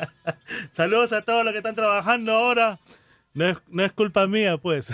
[0.70, 2.80] Saludos a todos los que están trabajando ahora.
[3.34, 4.92] No es, no es culpa mía, pues.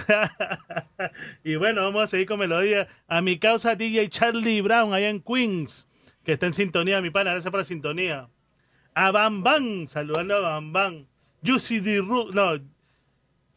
[1.45, 2.87] y bueno, vamos a seguir con melodía.
[3.09, 5.89] A mi causa DJ Charlie Brown, allá en Queens,
[6.25, 7.33] que está en sintonía, mi pana.
[7.33, 8.29] Gracias por la sintonía.
[8.95, 11.07] A Bam Bam, saludando a Bam Bam.
[11.43, 12.61] Giuseppe Di Ru- no,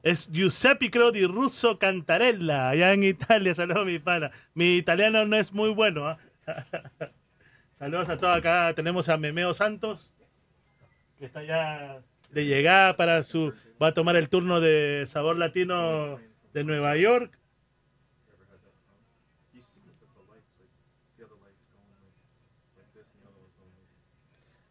[0.04, 3.54] es Giuseppe creo Di Russo Cantarella, allá en Italia.
[3.56, 4.32] Saludos, mi pana.
[4.56, 6.08] Mi italiano no es muy bueno.
[6.08, 6.18] ¿ah?
[7.74, 8.74] Saludos a todos acá.
[8.76, 10.12] Tenemos a Memeo Santos,
[11.18, 12.02] que está ya
[12.32, 13.54] de llegada para su.
[13.82, 16.20] Va a tomar el turno de Sabor Latino
[16.54, 17.40] de Nueva York.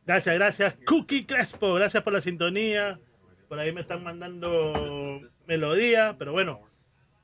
[0.07, 0.75] Gracias, gracias.
[0.87, 3.01] Cookie Crespo, gracias por la sintonía.
[3.49, 6.61] Por ahí me están mandando melodía, pero bueno.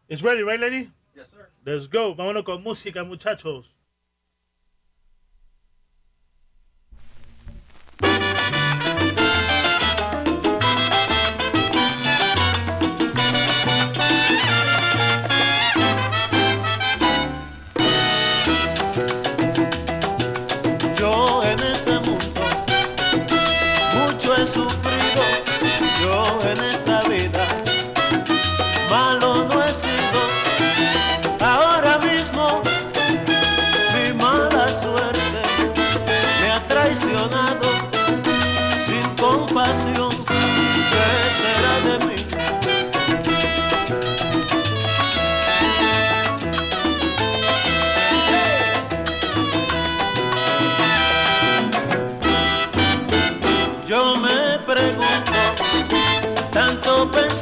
[0.09, 0.91] It's ready, right, Lenny?
[1.15, 1.51] Yes, sir.
[1.65, 2.17] Let's go.
[2.17, 3.76] Vámonos con música, muchachos.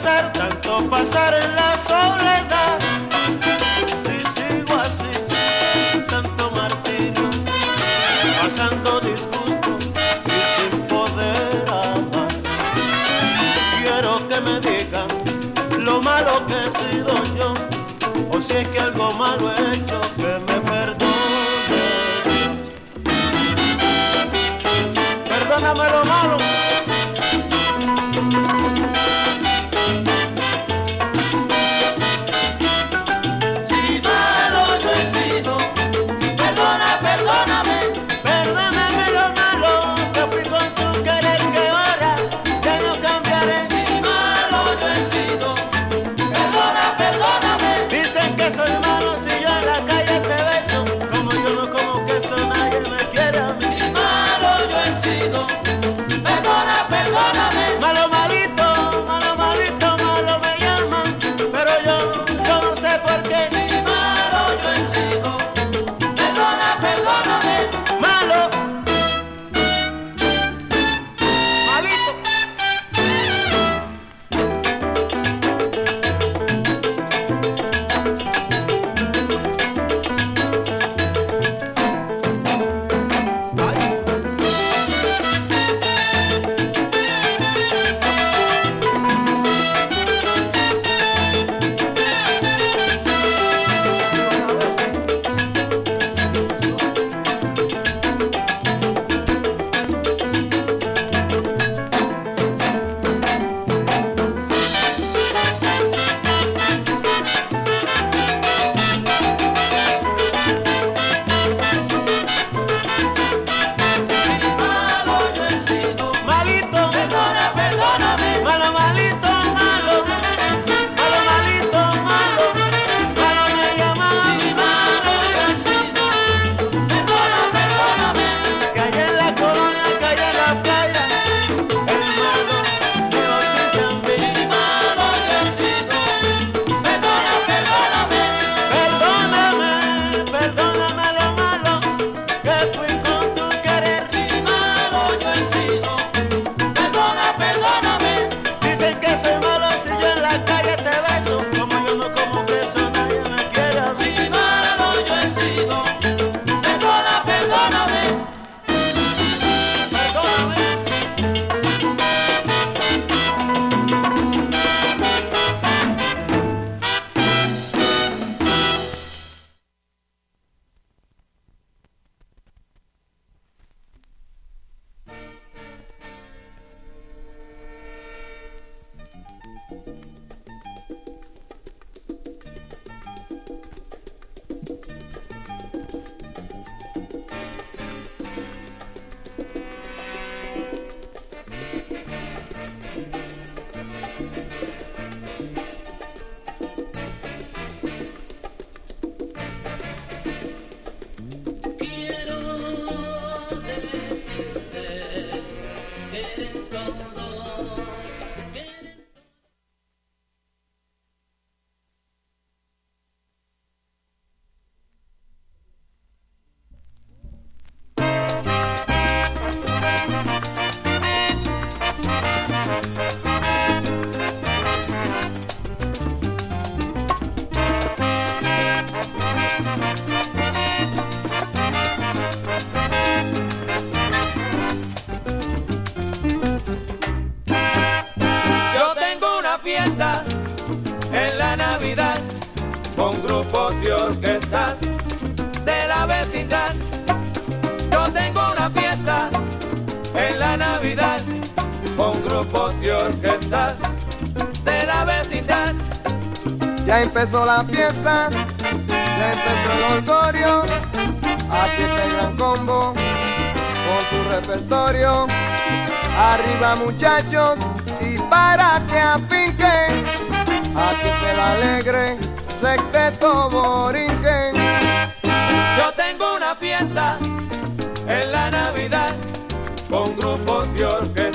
[0.02, 2.78] Tanto pasar en la soledad.
[3.96, 5.04] Si sigo así,
[6.08, 7.30] tanto martirio,
[8.42, 9.78] pasando disgusto
[10.26, 12.28] y sin poder amar.
[13.78, 15.08] Quiero que me digan
[15.78, 17.54] lo malo que he sido yo,
[18.30, 20.00] o si es que algo malo he hecho,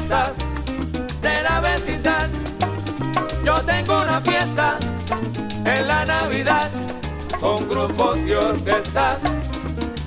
[0.10, 2.28] de la vecindad.
[3.46, 4.80] Yo tengo una fiesta
[5.66, 6.72] en la Navidad
[7.40, 9.18] con grupos y orquestas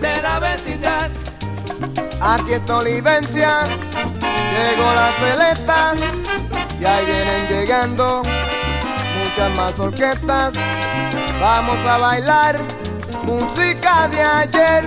[0.00, 1.08] de la vecindad.
[2.20, 5.94] Aquí está Olivencia, llegó la celesta
[6.80, 8.22] y ahí vienen llegando
[9.22, 10.54] muchas más orquestas.
[11.40, 12.58] Vamos a bailar
[13.22, 14.84] música de ayer,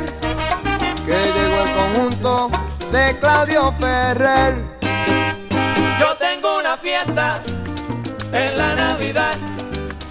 [1.05, 2.51] que llegó el conjunto
[2.91, 4.64] de Claudio Ferrer.
[6.45, 7.41] Una fiesta
[8.31, 9.35] en la Navidad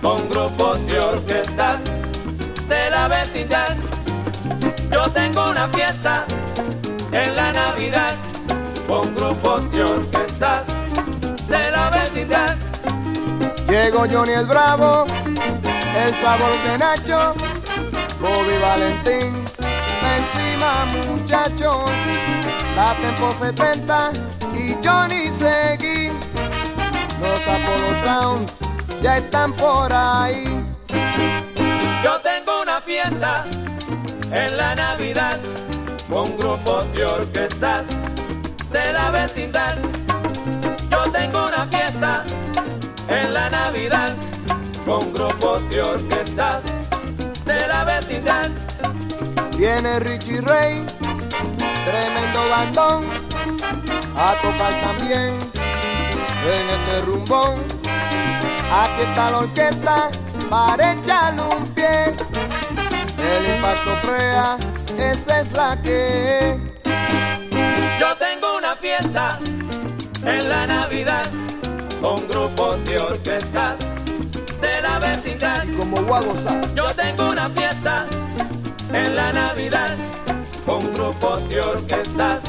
[0.03, 1.79] con grupos y orquestas
[2.69, 3.77] de la vecindad.
[4.91, 6.25] Yo tengo una fiesta
[7.13, 8.15] en la Navidad
[8.89, 10.63] con grupos y orquestas
[11.47, 12.57] de la vecindad.
[13.69, 15.07] Llegó Johnny el Bravo,
[16.05, 17.35] el sabor de Nacho,
[18.21, 19.35] Bobby Valentín,
[20.19, 21.91] encima muchachos,
[22.75, 24.13] la Tempo 70
[24.57, 26.04] y Johnny Seguí.
[27.21, 28.53] Los Apollo Sounds
[29.03, 30.45] ya están por ahí.
[32.03, 33.45] Yo tengo una fiesta
[34.31, 35.39] en la Navidad
[36.11, 37.85] con grupos y orquestas
[38.71, 39.77] de la vecindad.
[40.91, 42.25] Yo tengo una fiesta
[43.09, 44.15] en la Navidad
[44.85, 46.63] con grupos y orquestas
[47.45, 48.51] de la vecindad.
[49.57, 50.85] Viene Richie Ray,
[51.87, 53.05] tremendo bandón,
[54.17, 55.64] a tocar también
[56.45, 57.55] en este rumbón.
[58.71, 60.11] Aquí está la orquesta
[60.51, 62.13] para echarle un pie.
[63.19, 64.59] El impacto crea,
[64.99, 66.59] esa es la que.
[67.99, 69.39] Yo tengo una fiesta
[70.25, 71.31] en la Navidad
[72.01, 73.77] con grupos y orquestas
[74.61, 75.65] de la vecindad.
[75.77, 76.75] Como voy a gozar.
[76.75, 78.07] Yo tengo una fiesta
[78.93, 79.97] en la Navidad
[80.67, 82.41] con grupos y orquestas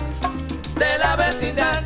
[0.77, 1.83] de la vecindad.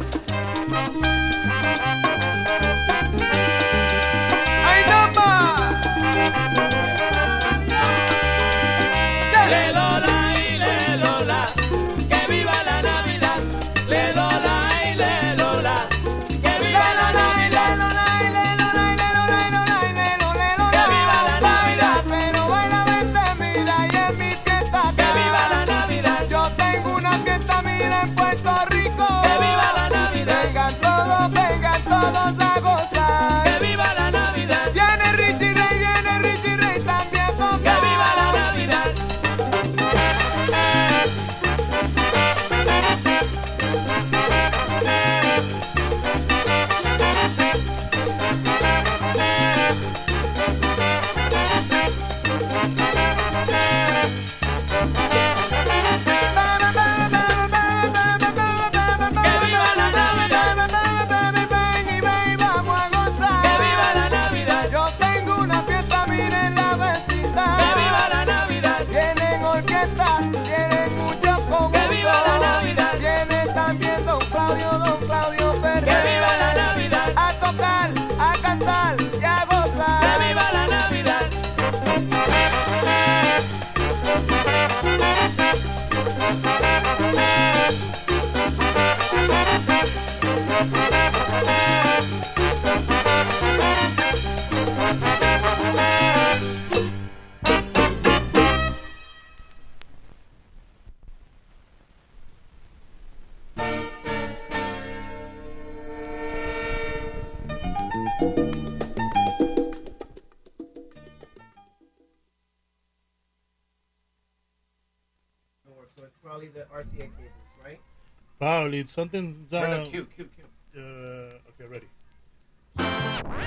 [118.99, 119.47] Something.
[119.51, 120.45] Uh, up Q, Q, Q.
[120.75, 121.87] uh, okay, ready.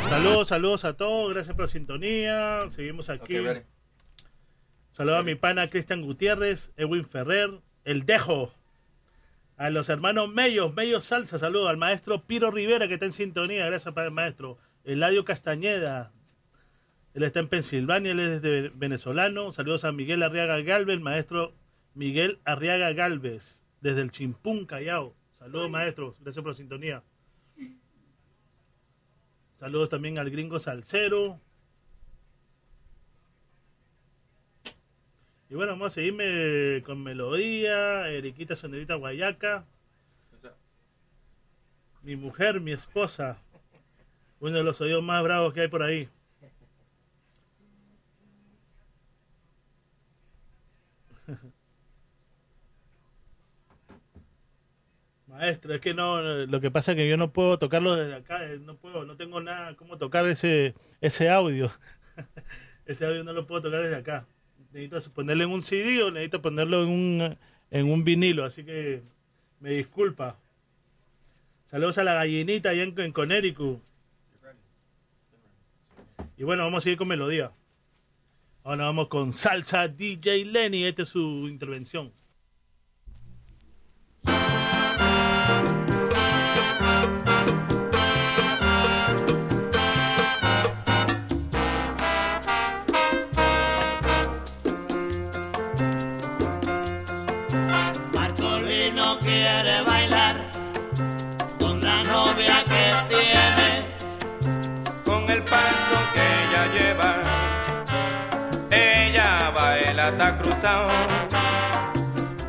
[0.08, 2.70] Saludos, saludos a todos, gracias por la sintonía.
[2.70, 3.38] Seguimos aquí.
[3.38, 3.62] Okay.
[4.90, 8.52] Saludos a mi pana Cristian Gutiérrez, Edwin Ferrer, El Dejo.
[9.56, 13.64] A los hermanos Mellos, Mellos Salsa, saludos al maestro Piro Rivera que está en sintonía,
[13.66, 14.58] gracias para el maestro.
[14.84, 16.12] Eladio Castañeda.
[17.14, 19.52] Él está en Pensilvania, él es de venezolano.
[19.52, 21.54] Saludos a Miguel Arriaga Galvez, el maestro
[21.94, 25.14] Miguel Arriaga Galvez, desde el Chimpún, Callao.
[25.42, 26.20] Saludos, maestros.
[26.20, 27.02] Gracias por la sintonía.
[29.56, 31.40] Saludos también al gringo Salcero.
[35.50, 38.08] Y bueno, vamos a seguirme con melodía.
[38.08, 39.64] Eriquita Sonerita Guayaca.
[42.02, 43.42] Mi mujer, mi esposa.
[44.38, 46.08] Uno de los oídos más bravos que hay por ahí.
[55.32, 58.44] Maestro, es que no, lo que pasa es que yo no puedo tocarlo desde acá,
[58.44, 61.70] eh, no puedo, no tengo nada cómo tocar ese, ese audio.
[62.86, 64.26] ese audio no lo puedo tocar desde acá.
[64.74, 67.38] Necesito ponerlo en un CD o necesito ponerlo en un,
[67.70, 69.02] en un vinilo, así que
[69.58, 70.36] me disculpa.
[71.70, 73.80] Saludos a la gallinita allá en, en Connecticut.
[76.36, 77.52] Y bueno, vamos a seguir con melodía.
[78.64, 80.84] Ahora vamos con Salsa DJ Lenny.
[80.84, 82.12] Esta es su intervención.
[110.32, 110.88] Hasta cruzado.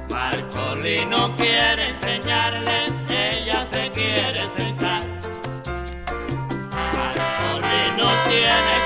[0.09, 5.03] Marcolino quiere enseñarle, ella se quiere sentar.
[6.93, 8.82] Marcolino tiene complejo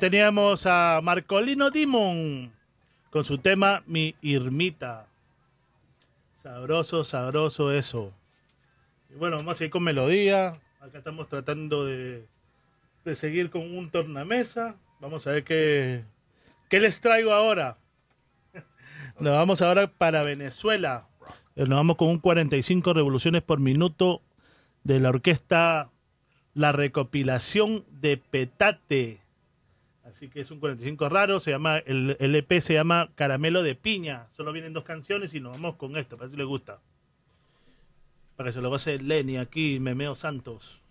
[0.00, 2.50] teníamos a Marcolino Dimon
[3.10, 5.06] con su tema Mi Irmita.
[6.42, 8.10] Sabroso, sabroso eso.
[9.10, 10.58] Y bueno, vamos a ir con melodía.
[10.80, 12.24] Acá estamos tratando de,
[13.04, 14.74] de seguir con un tornamesa.
[15.00, 16.04] Vamos a ver qué,
[16.70, 17.76] qué les traigo ahora.
[19.20, 21.08] Nos vamos ahora para Venezuela.
[21.54, 24.22] Nos vamos con un 45 revoluciones por minuto
[24.82, 25.90] de la orquesta
[26.54, 29.20] La Recopilación de Petate.
[30.10, 33.76] Así que es un 45 raro, se llama, el, el EP se llama Caramelo de
[33.76, 34.26] Piña.
[34.32, 36.80] Solo vienen dos canciones y nos vamos con esto, para si les gusta.
[38.34, 40.82] Para que se lo pase Lenny aquí, Memeo Santos.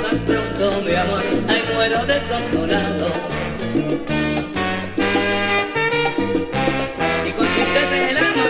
[0.00, 3.08] Regresas pronto, mi amor, ay muero desconsolado.
[7.26, 8.44] Y con tristeza en el alma.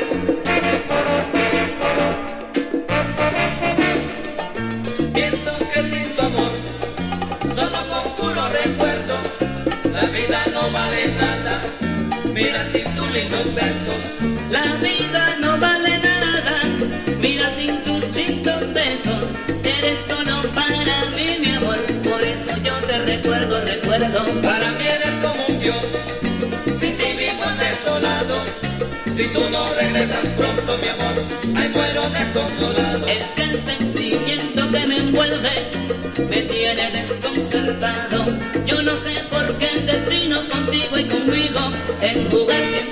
[5.15, 6.51] Pienso que sin tu amor,
[7.55, 9.17] solo con puro recuerdo,
[9.93, 11.63] la vida no vale nada.
[12.33, 14.03] Mira sin tus lindos besos,
[24.43, 25.77] para mí eres como un dios.
[26.79, 28.37] Sin ti vivo desolado.
[29.13, 31.25] Si tú no regresas pronto, mi amor,
[31.57, 33.07] ay muero desconsolado.
[33.07, 35.71] Es que el sentimiento que me envuelve
[36.31, 38.25] me tiene desconcertado.
[38.67, 41.61] Yo no sé por qué el destino contigo y conmigo
[42.01, 42.83] en jugar se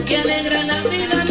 [0.00, 1.21] que alegra la vida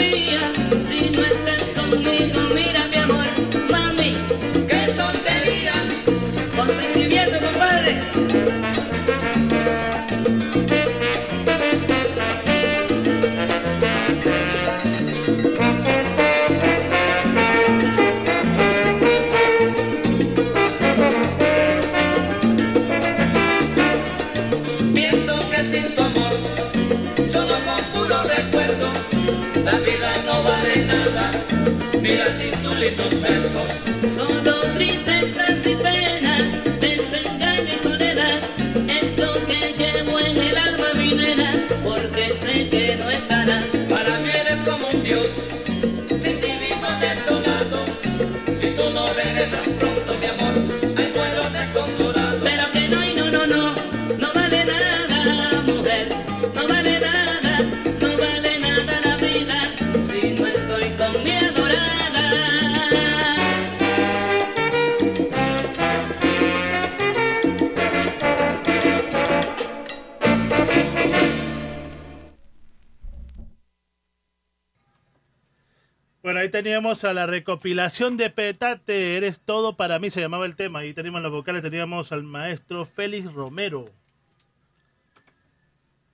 [77.04, 80.80] a la recopilación de Petate, Eres todo para mí, se llamaba el tema.
[80.80, 83.86] Ahí teníamos los vocales, teníamos al maestro Félix Romero.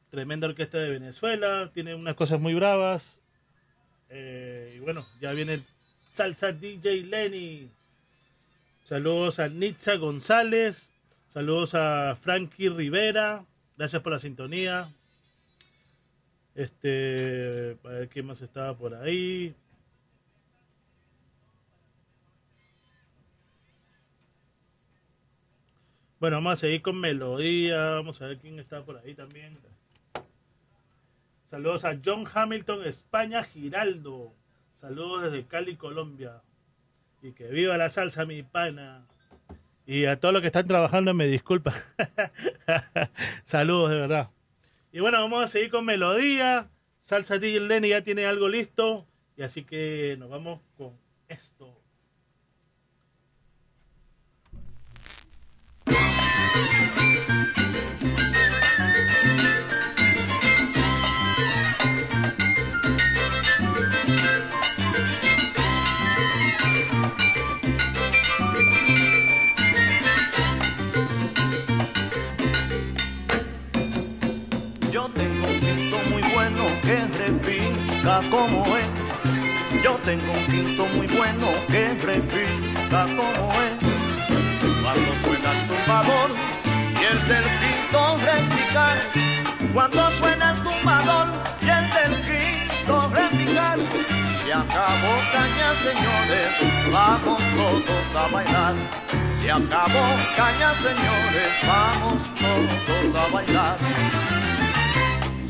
[0.09, 3.19] Tremenda orquesta de Venezuela, tiene unas cosas muy bravas.
[4.09, 5.64] Eh, y bueno, ya viene el
[6.11, 7.69] Salsa DJ Lenny.
[8.84, 10.91] Saludos a Nitza González.
[11.27, 13.45] Saludos a Frankie Rivera.
[13.77, 14.93] Gracias por la sintonía.
[16.55, 19.53] Este, a ver quién más estaba por ahí.
[26.19, 27.91] Bueno, vamos a seguir con melodía.
[27.91, 29.56] Vamos a ver quién está por ahí también.
[31.45, 34.34] Saludos a John Hamilton, España, Giraldo.
[34.81, 36.41] Saludos desde Cali, Colombia.
[37.22, 39.06] Y que viva la salsa, mi pana.
[39.85, 41.72] Y a todos los que están trabajando, me disculpa.
[43.44, 44.31] Saludos, de verdad.
[44.91, 46.68] Y bueno, vamos a seguir con melodía.
[46.99, 49.06] Salsa DJ Lenny ya tiene algo listo.
[49.38, 50.94] Y así que nos vamos con
[51.27, 51.76] esto.
[78.30, 79.84] Como es.
[79.84, 83.76] Yo tengo un quinto muy bueno que repica como es.
[87.27, 88.97] Del quinto repicar.
[89.73, 91.27] Cuando suena el tumbador
[91.61, 93.77] y el del quinto repicar.
[94.43, 98.75] Se acabó caña señores, vamos todos a bailar.
[99.39, 100.05] Se acabó
[100.37, 103.77] caña señores, vamos todos a bailar.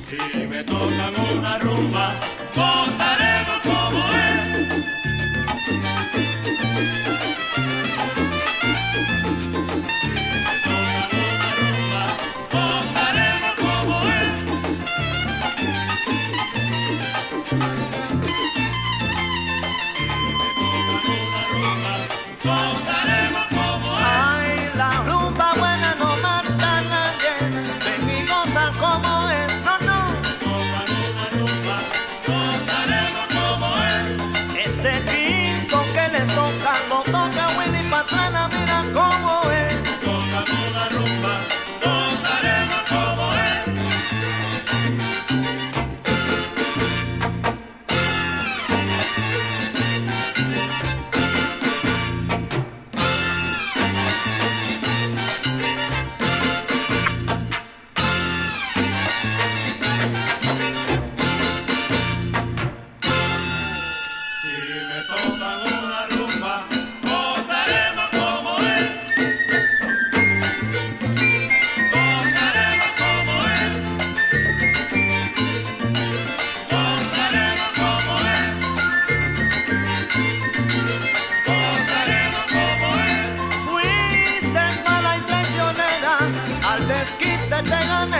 [0.03, 2.15] Si me tocan una rumba,
[2.55, 3.56] gozaremos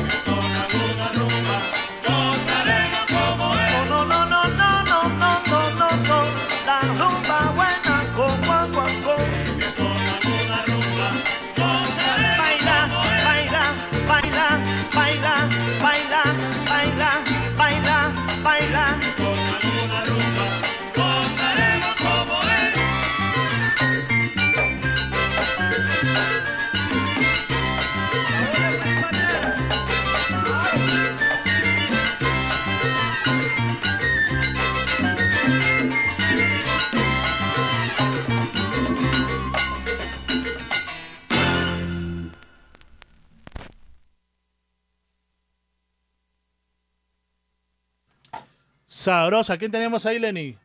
[49.07, 49.57] Sabrosa.
[49.57, 50.57] ¿Quién tenemos ahí, Lenny?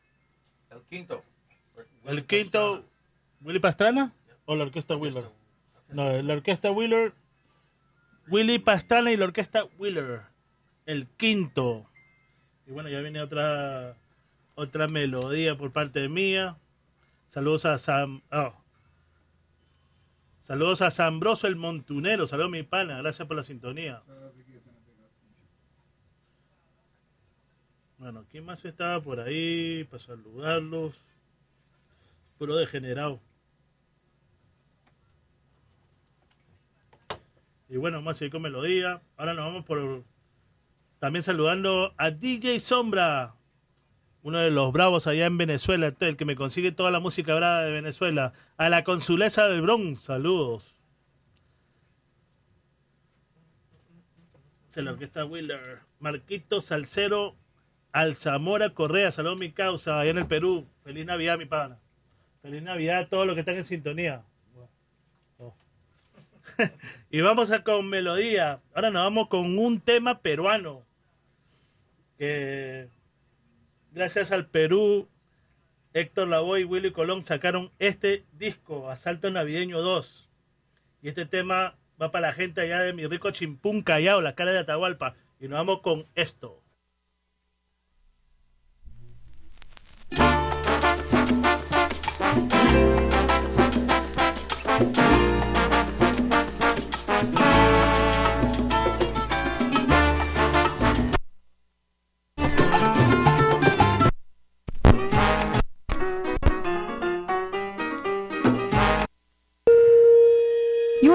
[0.69, 1.23] El quinto.
[2.05, 2.85] ¿El quinto
[3.40, 4.12] Willy Pastrana
[4.47, 5.27] o la orquesta Wheeler?
[5.90, 7.12] No, la orquesta Wheeler.
[8.27, 10.23] Willy Pastrana y la orquesta Wheeler.
[10.86, 11.86] El quinto.
[12.66, 13.97] Y bueno, ya viene otra
[14.56, 16.56] otra melodía por parte mía.
[17.28, 18.23] Saludos a Sam.
[18.32, 18.55] oh.
[20.43, 22.27] Saludos a Sambroso el Montunero.
[22.27, 22.98] Saludos mi pana.
[22.98, 24.02] Gracias por la sintonía.
[28.03, 31.05] Bueno, ¿quién más estaba por ahí para saludarlos?
[32.37, 33.20] Puro degenerado.
[37.69, 39.01] Y bueno, vamos a con melodía.
[39.16, 40.03] Ahora nos vamos por.
[40.99, 43.37] También saludando a DJ Sombra,
[44.24, 47.62] uno de los bravos allá en Venezuela, el que me consigue toda la música brava
[47.62, 48.33] de Venezuela.
[48.57, 50.77] A la consulesa del Bronx, saludos.
[54.70, 55.83] Se la orquesta Wheeler.
[56.01, 57.37] Marquito Salcero
[57.93, 60.66] Alzamora Correa, saludos mi causa, allá en el Perú.
[60.82, 61.78] Feliz Navidad, mi pana.
[62.40, 64.23] Feliz Navidad a todos los que están en sintonía.
[67.10, 68.60] Y vamos a con melodía.
[68.74, 70.82] Ahora nos vamos con un tema peruano.
[72.19, 72.89] Que
[73.93, 75.09] gracias al Perú,
[75.93, 80.31] Héctor Lavoe y Willy Colón sacaron este disco, Asalto Navideño 2.
[81.02, 84.52] Y este tema va para la gente allá de mi rico Chimpún Callao, la cara
[84.52, 85.14] de Atahualpa.
[85.40, 86.62] Y nos vamos con esto.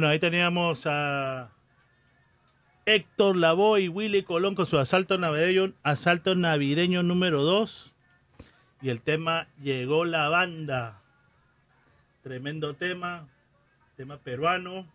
[0.00, 1.50] Bueno, ahí teníamos a
[2.86, 7.92] Héctor Lavoe y Willy Colón con su asalto navideño, asalto navideño número 2.
[8.80, 11.02] Y el tema Llegó la banda.
[12.22, 13.28] Tremendo tema,
[13.98, 14.86] tema peruano.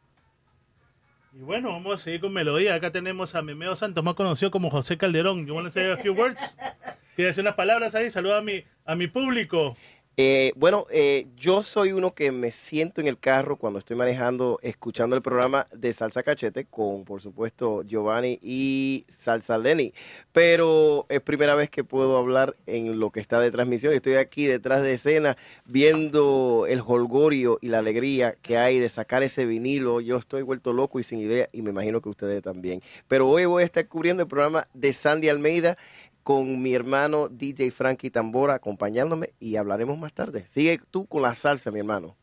[1.34, 2.73] Y bueno, vamos a seguir con melodía.
[2.73, 5.45] Acá tenemos a Memeo Santos, más conocido como José Calderón.
[5.45, 5.53] You?
[5.53, 8.10] ¿Quieres decir unas palabras ahí?
[8.10, 9.77] Saluda a mi, a mi público.
[10.17, 14.59] Eh, bueno, eh, yo soy uno que me siento en el carro cuando estoy manejando,
[14.61, 19.93] escuchando el programa de Salsa Cachete con, por supuesto, Giovanni y Salsa Lenny.
[20.31, 23.91] Pero es primera vez que puedo hablar en lo que está de transmisión.
[23.93, 25.35] Estoy aquí detrás de escena
[25.65, 29.99] viendo el holgorio y la alegría que hay de sacar ese vinilo.
[29.99, 32.81] Yo estoy vuelto loco y sin idea y me imagino que ustedes también.
[33.09, 35.77] Pero hoy voy a estar cubriendo el programa de Sandy Almeida
[36.26, 40.47] con mi hermano DJ Frankie Tambora acompañándome y hablaremos más tarde.
[40.47, 42.18] Sigue tú con la salsa, mi hermano.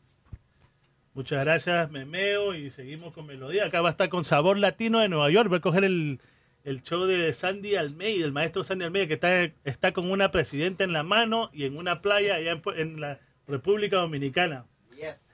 [1.14, 3.66] Muchas gracias, Memeo, y seguimos con Melodía.
[3.66, 5.48] Acá va a estar con Sabor Latino de Nueva York.
[5.48, 6.18] Voy a coger el,
[6.64, 10.82] el show de Sandy Almeida, el maestro Sandy Almeida, que está, está con una presidenta
[10.82, 14.66] en la mano y en una playa allá en, la República Dominicana.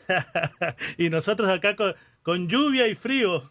[0.98, 3.50] y nosotros acá con, con lluvia y frío.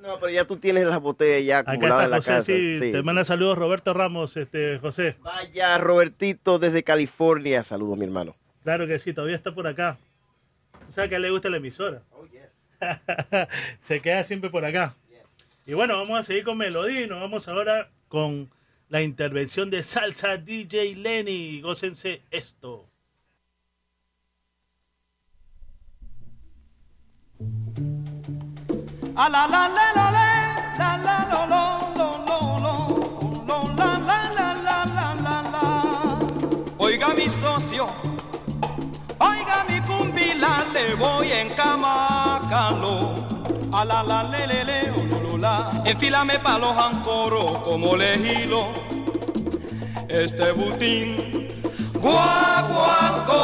[0.00, 2.42] No, pero ya tú tienes las botellas ya Acá acumuladas está en la José, casa.
[2.44, 3.02] sí, Sí, te sí.
[3.04, 5.16] manda saludos Roberto Ramos, este José.
[5.20, 7.62] Vaya, Robertito desde California.
[7.64, 8.34] Saludos, mi hermano.
[8.64, 9.98] Claro que sí, todavía está por acá.
[10.88, 12.02] O sea que a él le gusta la emisora.
[13.80, 14.94] Se queda siempre por acá.
[15.66, 18.50] Y bueno, vamos a seguir con Melodía y nos vamos ahora con
[18.88, 21.60] la intervención de Salsa DJ Lenny.
[21.60, 22.87] Gócense esto.
[36.78, 37.88] Oiga mi socio,
[39.18, 43.26] oiga mi cumbila, le voy en camacalo.
[43.72, 47.96] A la la le le le o lo lo la, enfílame pa' los ancoros como
[47.96, 48.68] lejilo.
[50.08, 51.60] Este butín,
[51.94, 53.38] guaguancó.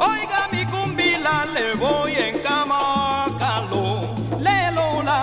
[0.00, 3.84] Oiga mi cumbila, le voy en camacalo.
[4.38, 5.22] Le lo la,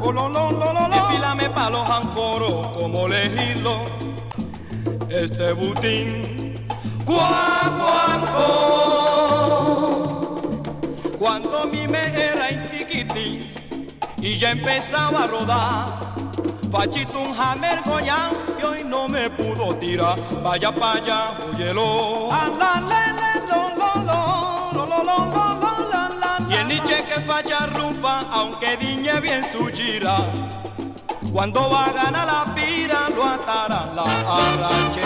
[0.00, 0.94] o lo lo lo lo lo.
[0.94, 3.74] Enfílame pa' los ancoros como lejilo.
[5.08, 6.66] Este butín,
[7.04, 8.46] guaguancó.
[11.18, 13.52] Cuando mi me era intiquiti
[14.18, 16.19] y ya empezaba a rodar.
[16.70, 18.30] Pachito un hammer goyan
[18.60, 20.16] y hoy no me pudo tirar.
[20.40, 22.30] Vaya pa' allá, huyelo.
[26.48, 30.18] Y el niche que facha rumba, aunque diñe bien su gira.
[31.32, 35.02] Cuando va a ganar la pira, lo atarán la arrache.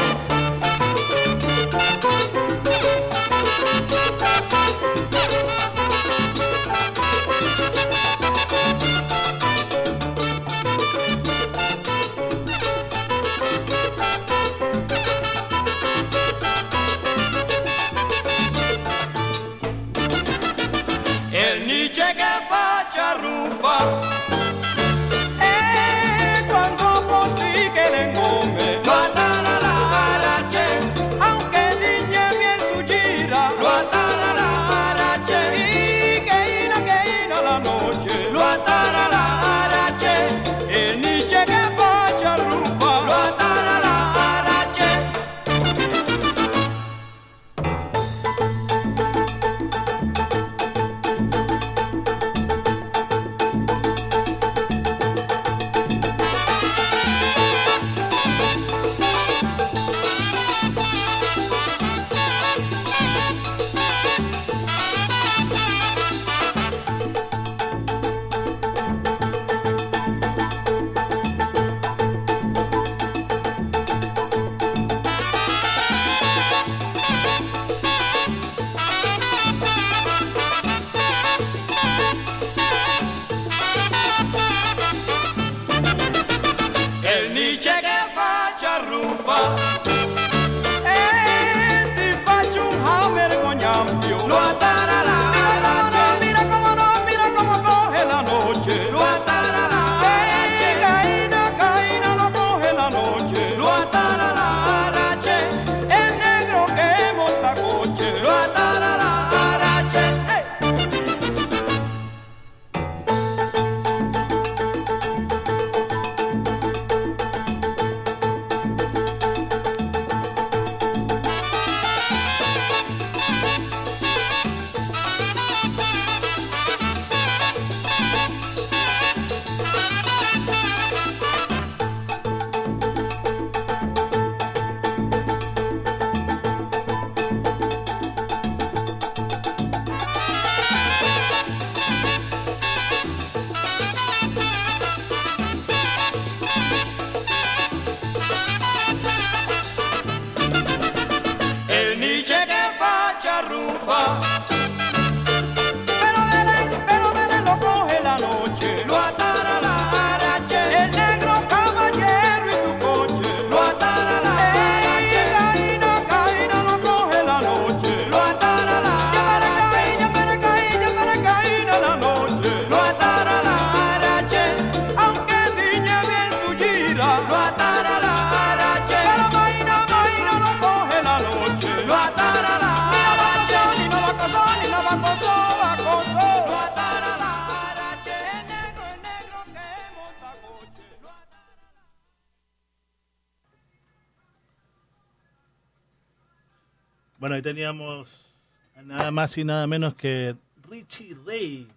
[199.38, 200.36] Y nada menos que
[200.68, 201.68] Richie Rey,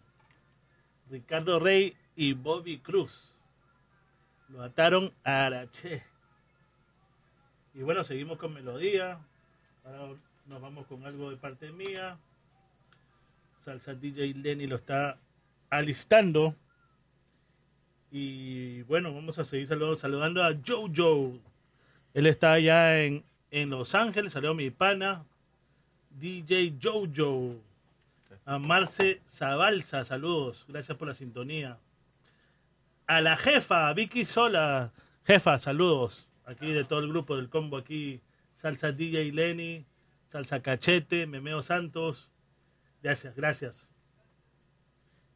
[1.10, 3.34] Ricardo Rey y Bobby Cruz.
[4.50, 6.04] Lo ataron a Araché.
[7.74, 9.20] Y bueno, seguimos con melodía.
[9.86, 10.16] Ahora
[10.48, 12.18] nos vamos con algo de parte mía.
[13.64, 15.20] Salsa DJ Lenny lo está
[15.70, 16.56] alistando.
[18.12, 21.40] Y bueno, vamos a seguir salu- saludando a Jojo.
[22.14, 24.36] Él está allá en, en Los Ángeles.
[24.36, 25.26] A mi pana,
[26.20, 27.56] DJ Jojo.
[28.46, 30.66] A Marce Zabalza, saludos.
[30.68, 31.78] Gracias por la sintonía.
[33.06, 34.92] A la jefa, Vicky Sola.
[35.26, 36.30] Jefa, saludos.
[36.46, 38.22] Aquí de todo el grupo del combo aquí.
[38.56, 39.86] Salsa DJ Lenny,
[40.28, 42.32] Salsa Cachete, Memeo Santos.
[43.04, 43.88] Gracias, gracias.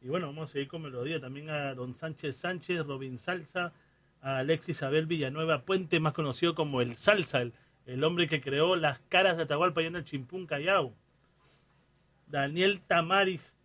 [0.00, 1.20] Y bueno, vamos a seguir con melodía.
[1.20, 3.72] También a Don Sánchez Sánchez, Robin Salsa,
[4.20, 7.52] a Alexis Abel Villanueva Puente, más conocido como el Salsa, el,
[7.86, 10.94] el hombre que creó las caras de Atahualpa allá en el Chimpún Callao.
[12.26, 13.58] Daniel Tamaris,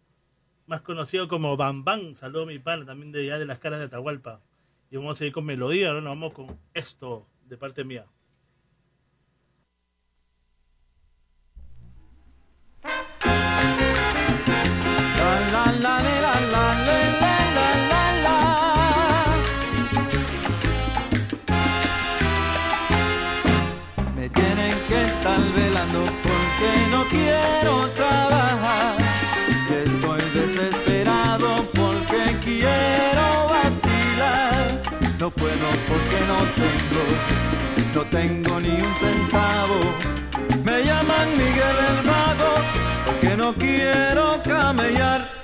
[0.66, 3.86] más conocido como Bambán, saludo a mi pana, también de allá de las caras de
[3.86, 4.42] Atahualpa.
[4.90, 8.06] Y vamos a seguir con melodía, ahora nos vamos con esto de parte mía.
[27.10, 28.96] Quiero trabajar.
[29.70, 34.82] Estoy desesperado porque quiero vacilar.
[35.20, 37.04] No puedo porque no tengo,
[37.96, 39.80] no tengo ni un centavo.
[40.64, 42.54] Me llaman Miguel el Mago
[43.06, 45.37] porque no quiero camellar.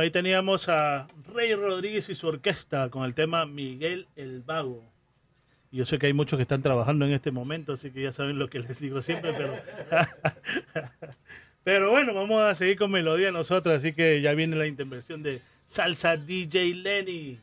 [0.00, 4.82] Ahí teníamos a Rey Rodríguez y su orquesta con el tema Miguel el Vago.
[5.70, 8.12] Y Yo sé que hay muchos que están trabajando en este momento, así que ya
[8.12, 9.52] saben lo que les digo siempre, pero...
[11.64, 15.42] pero bueno, vamos a seguir con melodía nosotros, así que ya viene la intervención de
[15.66, 17.38] Salsa DJ Lenny.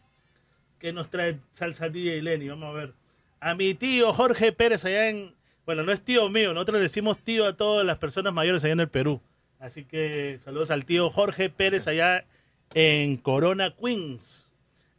[0.80, 2.50] ¿Qué nos trae Salsa DJ Lenny?
[2.50, 2.94] Vamos a ver.
[3.40, 5.34] A mi tío Jorge Pérez allá en...
[5.66, 8.74] Bueno, no es tío mío, nosotros le decimos tío a todas las personas mayores allá
[8.74, 9.22] en el Perú.
[9.60, 12.26] Así que saludos al tío Jorge Pérez allá
[12.74, 14.50] en Corona Queens,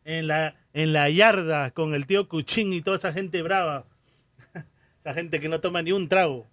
[0.05, 3.85] en la, en la yarda con el tío Cuchín y toda esa gente brava.
[4.99, 6.47] Esa gente que no toma ni un trago.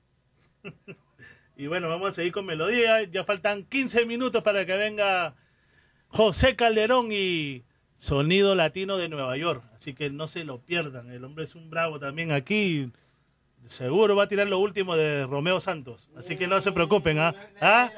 [1.57, 3.03] Y bueno, vamos a seguir con melodía.
[3.03, 5.35] Ya faltan 15 minutos para que venga
[6.09, 7.63] José Calderón y
[7.95, 9.63] Sonido Latino de Nueva York.
[9.75, 11.09] Así que no se lo pierdan.
[11.11, 12.91] El hombre es un bravo también aquí.
[13.63, 16.09] Seguro va a tirar lo último de Romeo Santos.
[16.15, 17.19] Así que no se preocupen.
[17.19, 17.33] ¿ah?
[17.61, 17.89] ¿Ah?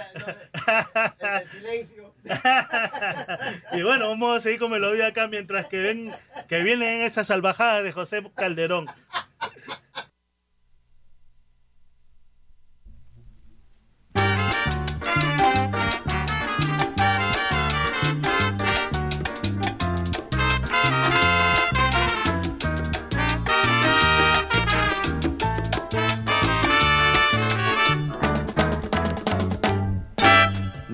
[3.73, 6.11] y bueno, vamos a seguir con melodía acá mientras que ven
[6.47, 8.87] que vienen esas salvajadas de José Calderón.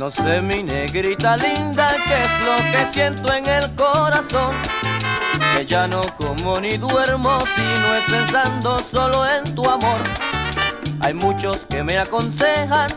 [0.04, 4.54] No sé, mi negrita linda, qué es lo que siento en el corazón.
[5.56, 10.02] Que ya no como ni duermo si no es pensando solo en tu amor.
[11.00, 12.90] Hay muchos que me aconsejan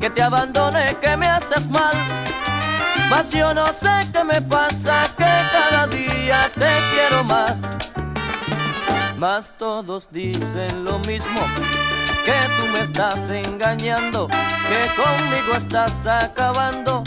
[0.00, 1.94] que te abandone, que me haces mal.
[3.10, 7.58] Mas yo no sé qué me pasa, que cada día te quiero más.
[9.18, 11.40] Mas todos dicen lo mismo,
[12.24, 17.02] que tú me estás engañando, que conmigo estás acabando,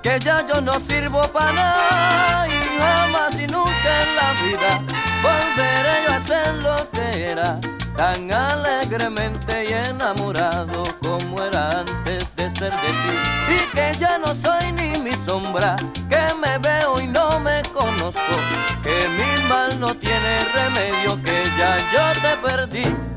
[0.00, 4.80] que ya yo no sirvo para nada y jamás y nunca en la vida
[5.22, 7.58] volveré yo a ser lo que era,
[7.96, 14.34] tan alegremente y enamorado como era antes de ser de ti, y que ya no
[14.36, 15.74] soy ni mi sombra,
[16.08, 18.36] que me veo y no me conozco,
[18.82, 23.14] que mi mal no tiene remedio, que ya yo te perdí.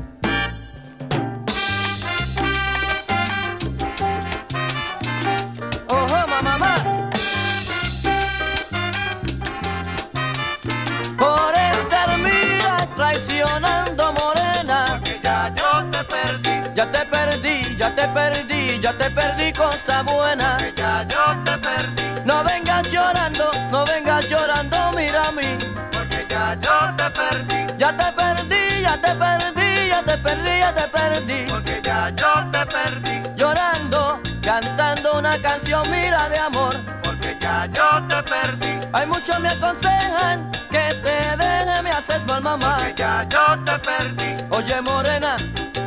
[19.08, 20.56] Te perdí cosa buena.
[20.58, 22.04] Porque ya yo te perdí.
[22.24, 25.56] No vengas llorando, no vengas llorando, mira a mí.
[25.92, 27.66] Porque ya yo te perdí.
[27.78, 31.44] Ya te perdí, ya te perdí, ya te perdí, ya te perdí.
[31.48, 33.22] Porque ya yo te perdí.
[33.36, 36.74] Llorando, cantando una canción, mira de amor.
[37.02, 38.80] Porque ya yo te perdí.
[38.92, 42.76] Hay muchos me aconsejan que te deje, me haces mal mamá.
[42.78, 44.34] Porque ya yo te perdí.
[44.50, 45.36] Oye morena,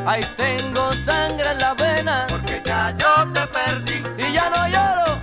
[0.06, 2.28] ahí tengo sangre en la vena.
[2.30, 4.04] Porque ya yo te perdí.
[4.18, 5.22] Y ya no lloro.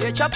[0.00, 0.28] Y echa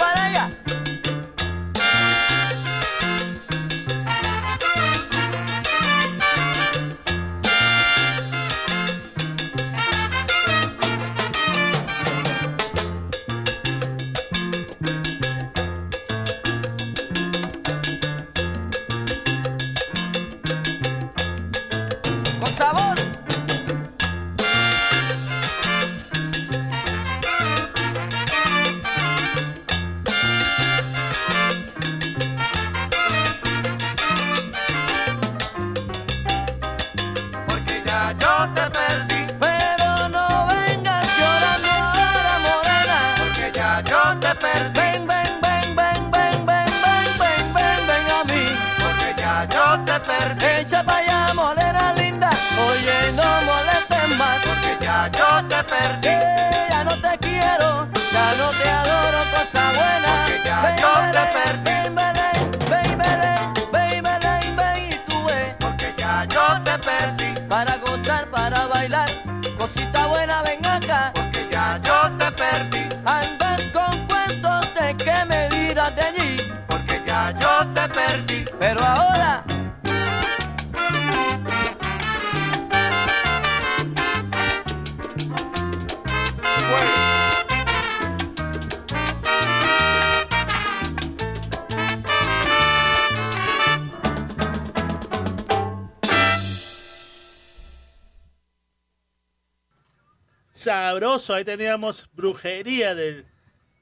[101.05, 103.25] Ahí teníamos brujería de,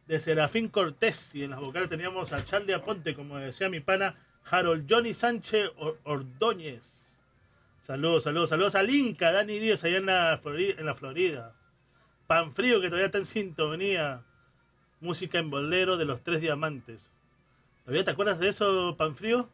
[0.07, 4.15] de Serafín Cortés y en las vocales teníamos a Charlie Aponte, como decía mi pana
[4.43, 7.17] Harold Johnny Sánchez Or- Ordóñez.
[7.79, 11.55] Saludos, saludos, saludos al Inca, Dani Díaz, allá en la, Florida, en la Florida.
[12.27, 14.23] Pan Frío, que todavía está en sintonía.
[14.99, 17.09] Música en bolero de los tres diamantes.
[17.85, 19.49] ¿Todavía te acuerdas de eso, Pan Frío?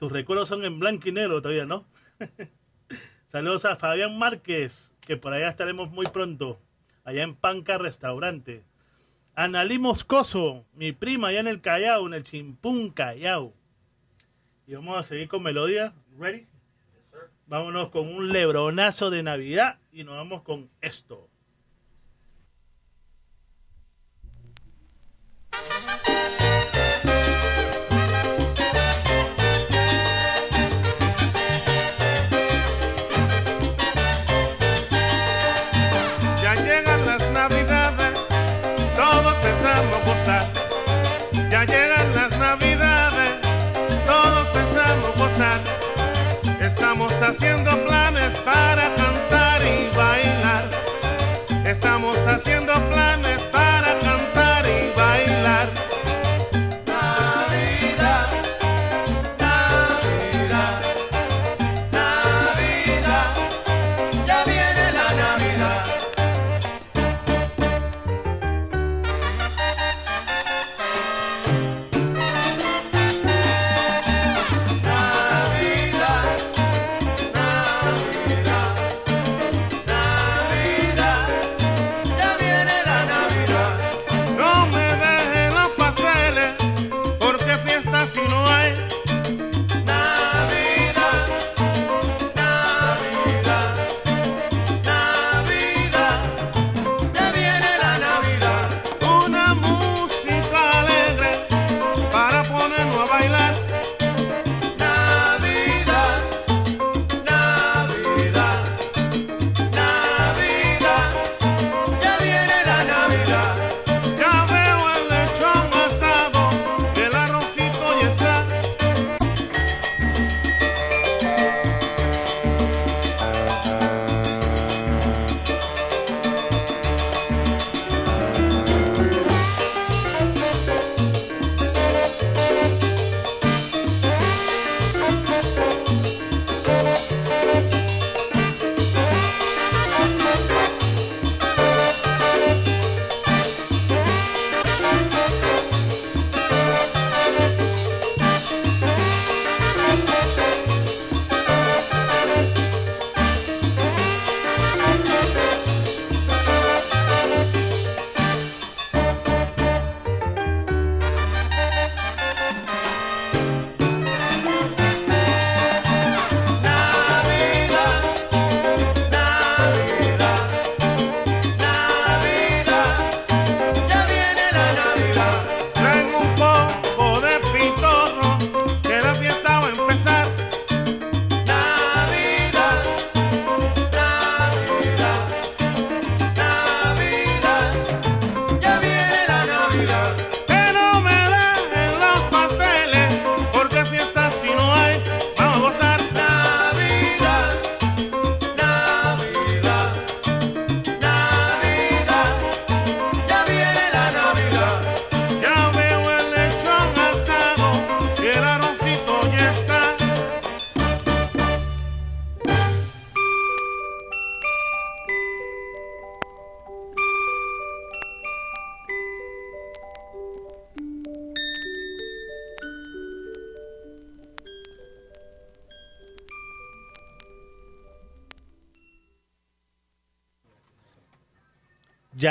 [0.00, 1.86] Tus recuerdos son en blanco y negro todavía, ¿no?
[3.26, 6.60] Saludos a Fabián Márquez, que por allá estaremos muy pronto,
[7.04, 8.64] allá en Panca Restaurante.
[9.34, 13.54] Analí Moscoso, mi prima allá en el Callao, en el Chimpún Callao.
[14.66, 15.92] Y vamos a seguir con melodía.
[16.18, 16.46] ¿Ready?
[17.46, 21.28] Vámonos con un lebronazo de Navidad y nos vamos con esto.
[47.22, 50.70] Haciendo planes para cantar y bailar.
[51.64, 53.61] Estamos haciendo planes para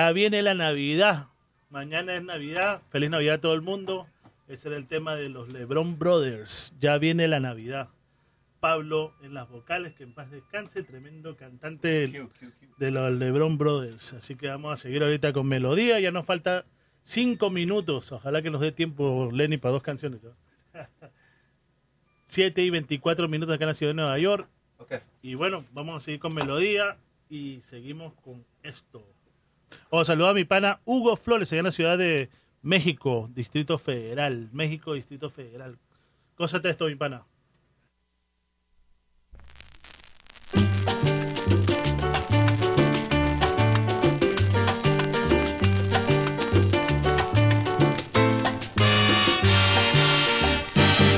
[0.02, 1.28] Ya viene la Navidad.
[1.70, 2.82] Mañana es Navidad.
[2.90, 4.08] Feliz Navidad a todo el mundo.
[4.48, 6.74] Ese era el tema de los Lebron Brothers.
[6.80, 7.90] Ya viene la Navidad.
[8.60, 12.12] Pablo en las vocales, que en paz descanse, tremendo cantante
[12.80, 14.14] de los Lebron Brothers.
[14.14, 16.00] Así que vamos a seguir ahorita con melodía.
[16.00, 16.66] Ya nos falta
[17.04, 18.12] cinco minutos.
[18.12, 20.24] Ojalá que nos dé tiempo, Lenny, para dos canciones.
[20.24, 20.32] ¿no?
[22.26, 24.50] 7 y 24 minutos acá en la ciudad de Nueva York.
[25.22, 26.98] Y bueno, vamos a seguir con melodía
[27.30, 29.06] y seguimos con esto.
[29.90, 32.30] Oh, saludo a mi pana Hugo Flores, allá en la ciudad de
[32.62, 34.50] México, Distrito Federal.
[34.52, 35.78] México, Distrito Federal.
[36.36, 37.26] Cósate esto, mi pana.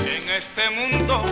[0.06, 1.24] En este mundo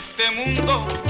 [0.00, 1.09] este mundo.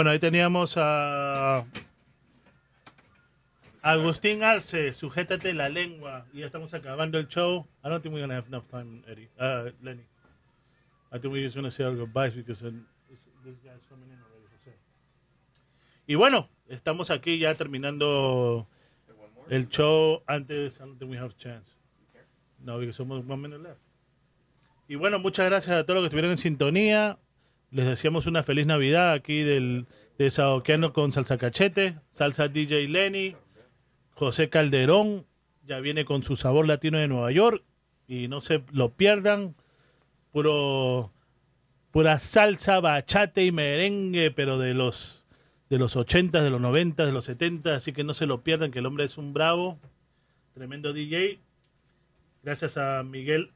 [0.00, 1.66] Bueno, ahí teníamos a
[3.82, 6.24] Agustín Arce, sujétate la lengua.
[6.32, 7.66] Y ya estamos acabando el show.
[7.84, 9.28] I don't think we're to have enough time, Eddie.
[9.38, 10.06] Uh, Lenny.
[11.12, 13.20] I think we're just to say our goodbyes because then this,
[13.62, 14.72] guy's coming in already, José.
[16.06, 18.66] Y bueno, estamos aquí ya terminando
[19.50, 20.80] el show antes.
[20.80, 21.76] I don't think we have chance.
[22.58, 23.82] No, because somos one minute left.
[24.88, 27.18] Y bueno, muchas gracias a todos los que estuvieron en sintonía.
[27.70, 29.86] Les deseamos una feliz Navidad aquí del,
[30.18, 33.36] de Saoqueano con Salsa Cachete, Salsa DJ Lenny,
[34.10, 35.24] José Calderón,
[35.64, 37.62] ya viene con su sabor latino de Nueva York
[38.08, 39.54] y no se lo pierdan.
[40.32, 41.12] Puro,
[41.92, 45.26] pura salsa, bachate y merengue, pero de los
[45.68, 48.72] de los 80, de los 90, de los 70, así que no se lo pierdan,
[48.72, 49.78] que el hombre es un bravo,
[50.52, 51.38] tremendo DJ.
[52.42, 53.52] Gracias a Miguel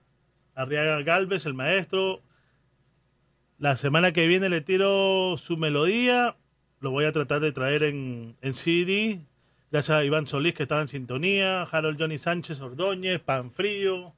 [0.54, 2.22] Arriaga Galvez, el maestro.
[3.58, 6.36] La semana que viene le tiro su melodía.
[6.80, 9.20] Lo voy a tratar de traer en, en CD.
[9.70, 11.62] Gracias a Iván Solís, que estaba en sintonía.
[11.62, 14.12] Harold Johnny Sánchez Ordóñez, Panfrío.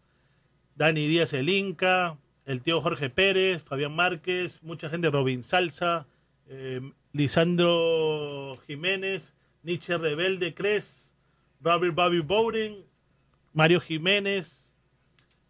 [0.74, 2.18] Dani Díaz el Inca.
[2.44, 4.62] El tío Jorge Pérez, Fabián Márquez.
[4.62, 6.06] Mucha gente, Robin Salsa.
[6.48, 6.80] eh,
[7.12, 9.34] Lisandro Jiménez.
[9.62, 11.14] Nietzsche Rebelde Cres.
[11.60, 12.84] Robert Bobby Bowden.
[13.52, 14.64] Mario Jiménez.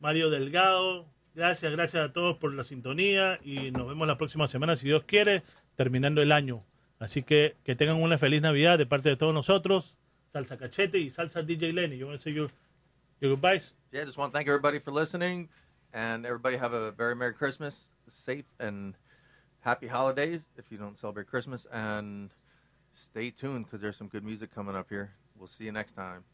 [0.01, 1.07] Mario Delgado.
[1.37, 5.05] Gracias, gracias a todos por la sintonía y nos vemos la próxima semana, si Dios
[5.05, 5.43] quiere,
[5.75, 6.65] terminando el año.
[6.99, 9.99] Así que que tengan una feliz Navidad de parte de todos nosotros.
[10.33, 11.99] Salsa Cachete y Salsa DJ Lenny.
[11.99, 12.49] You want to say your,
[13.21, 13.75] your goodbyes?
[13.93, 15.51] Yeah, just want to thank everybody for listening,
[15.93, 18.95] and everybody have a very Merry Christmas, safe and
[19.61, 22.31] happy holidays if you don't celebrate Christmas, and
[22.95, 25.11] stay tuned because there's some good music coming up here.
[25.39, 26.25] We'll see you next time.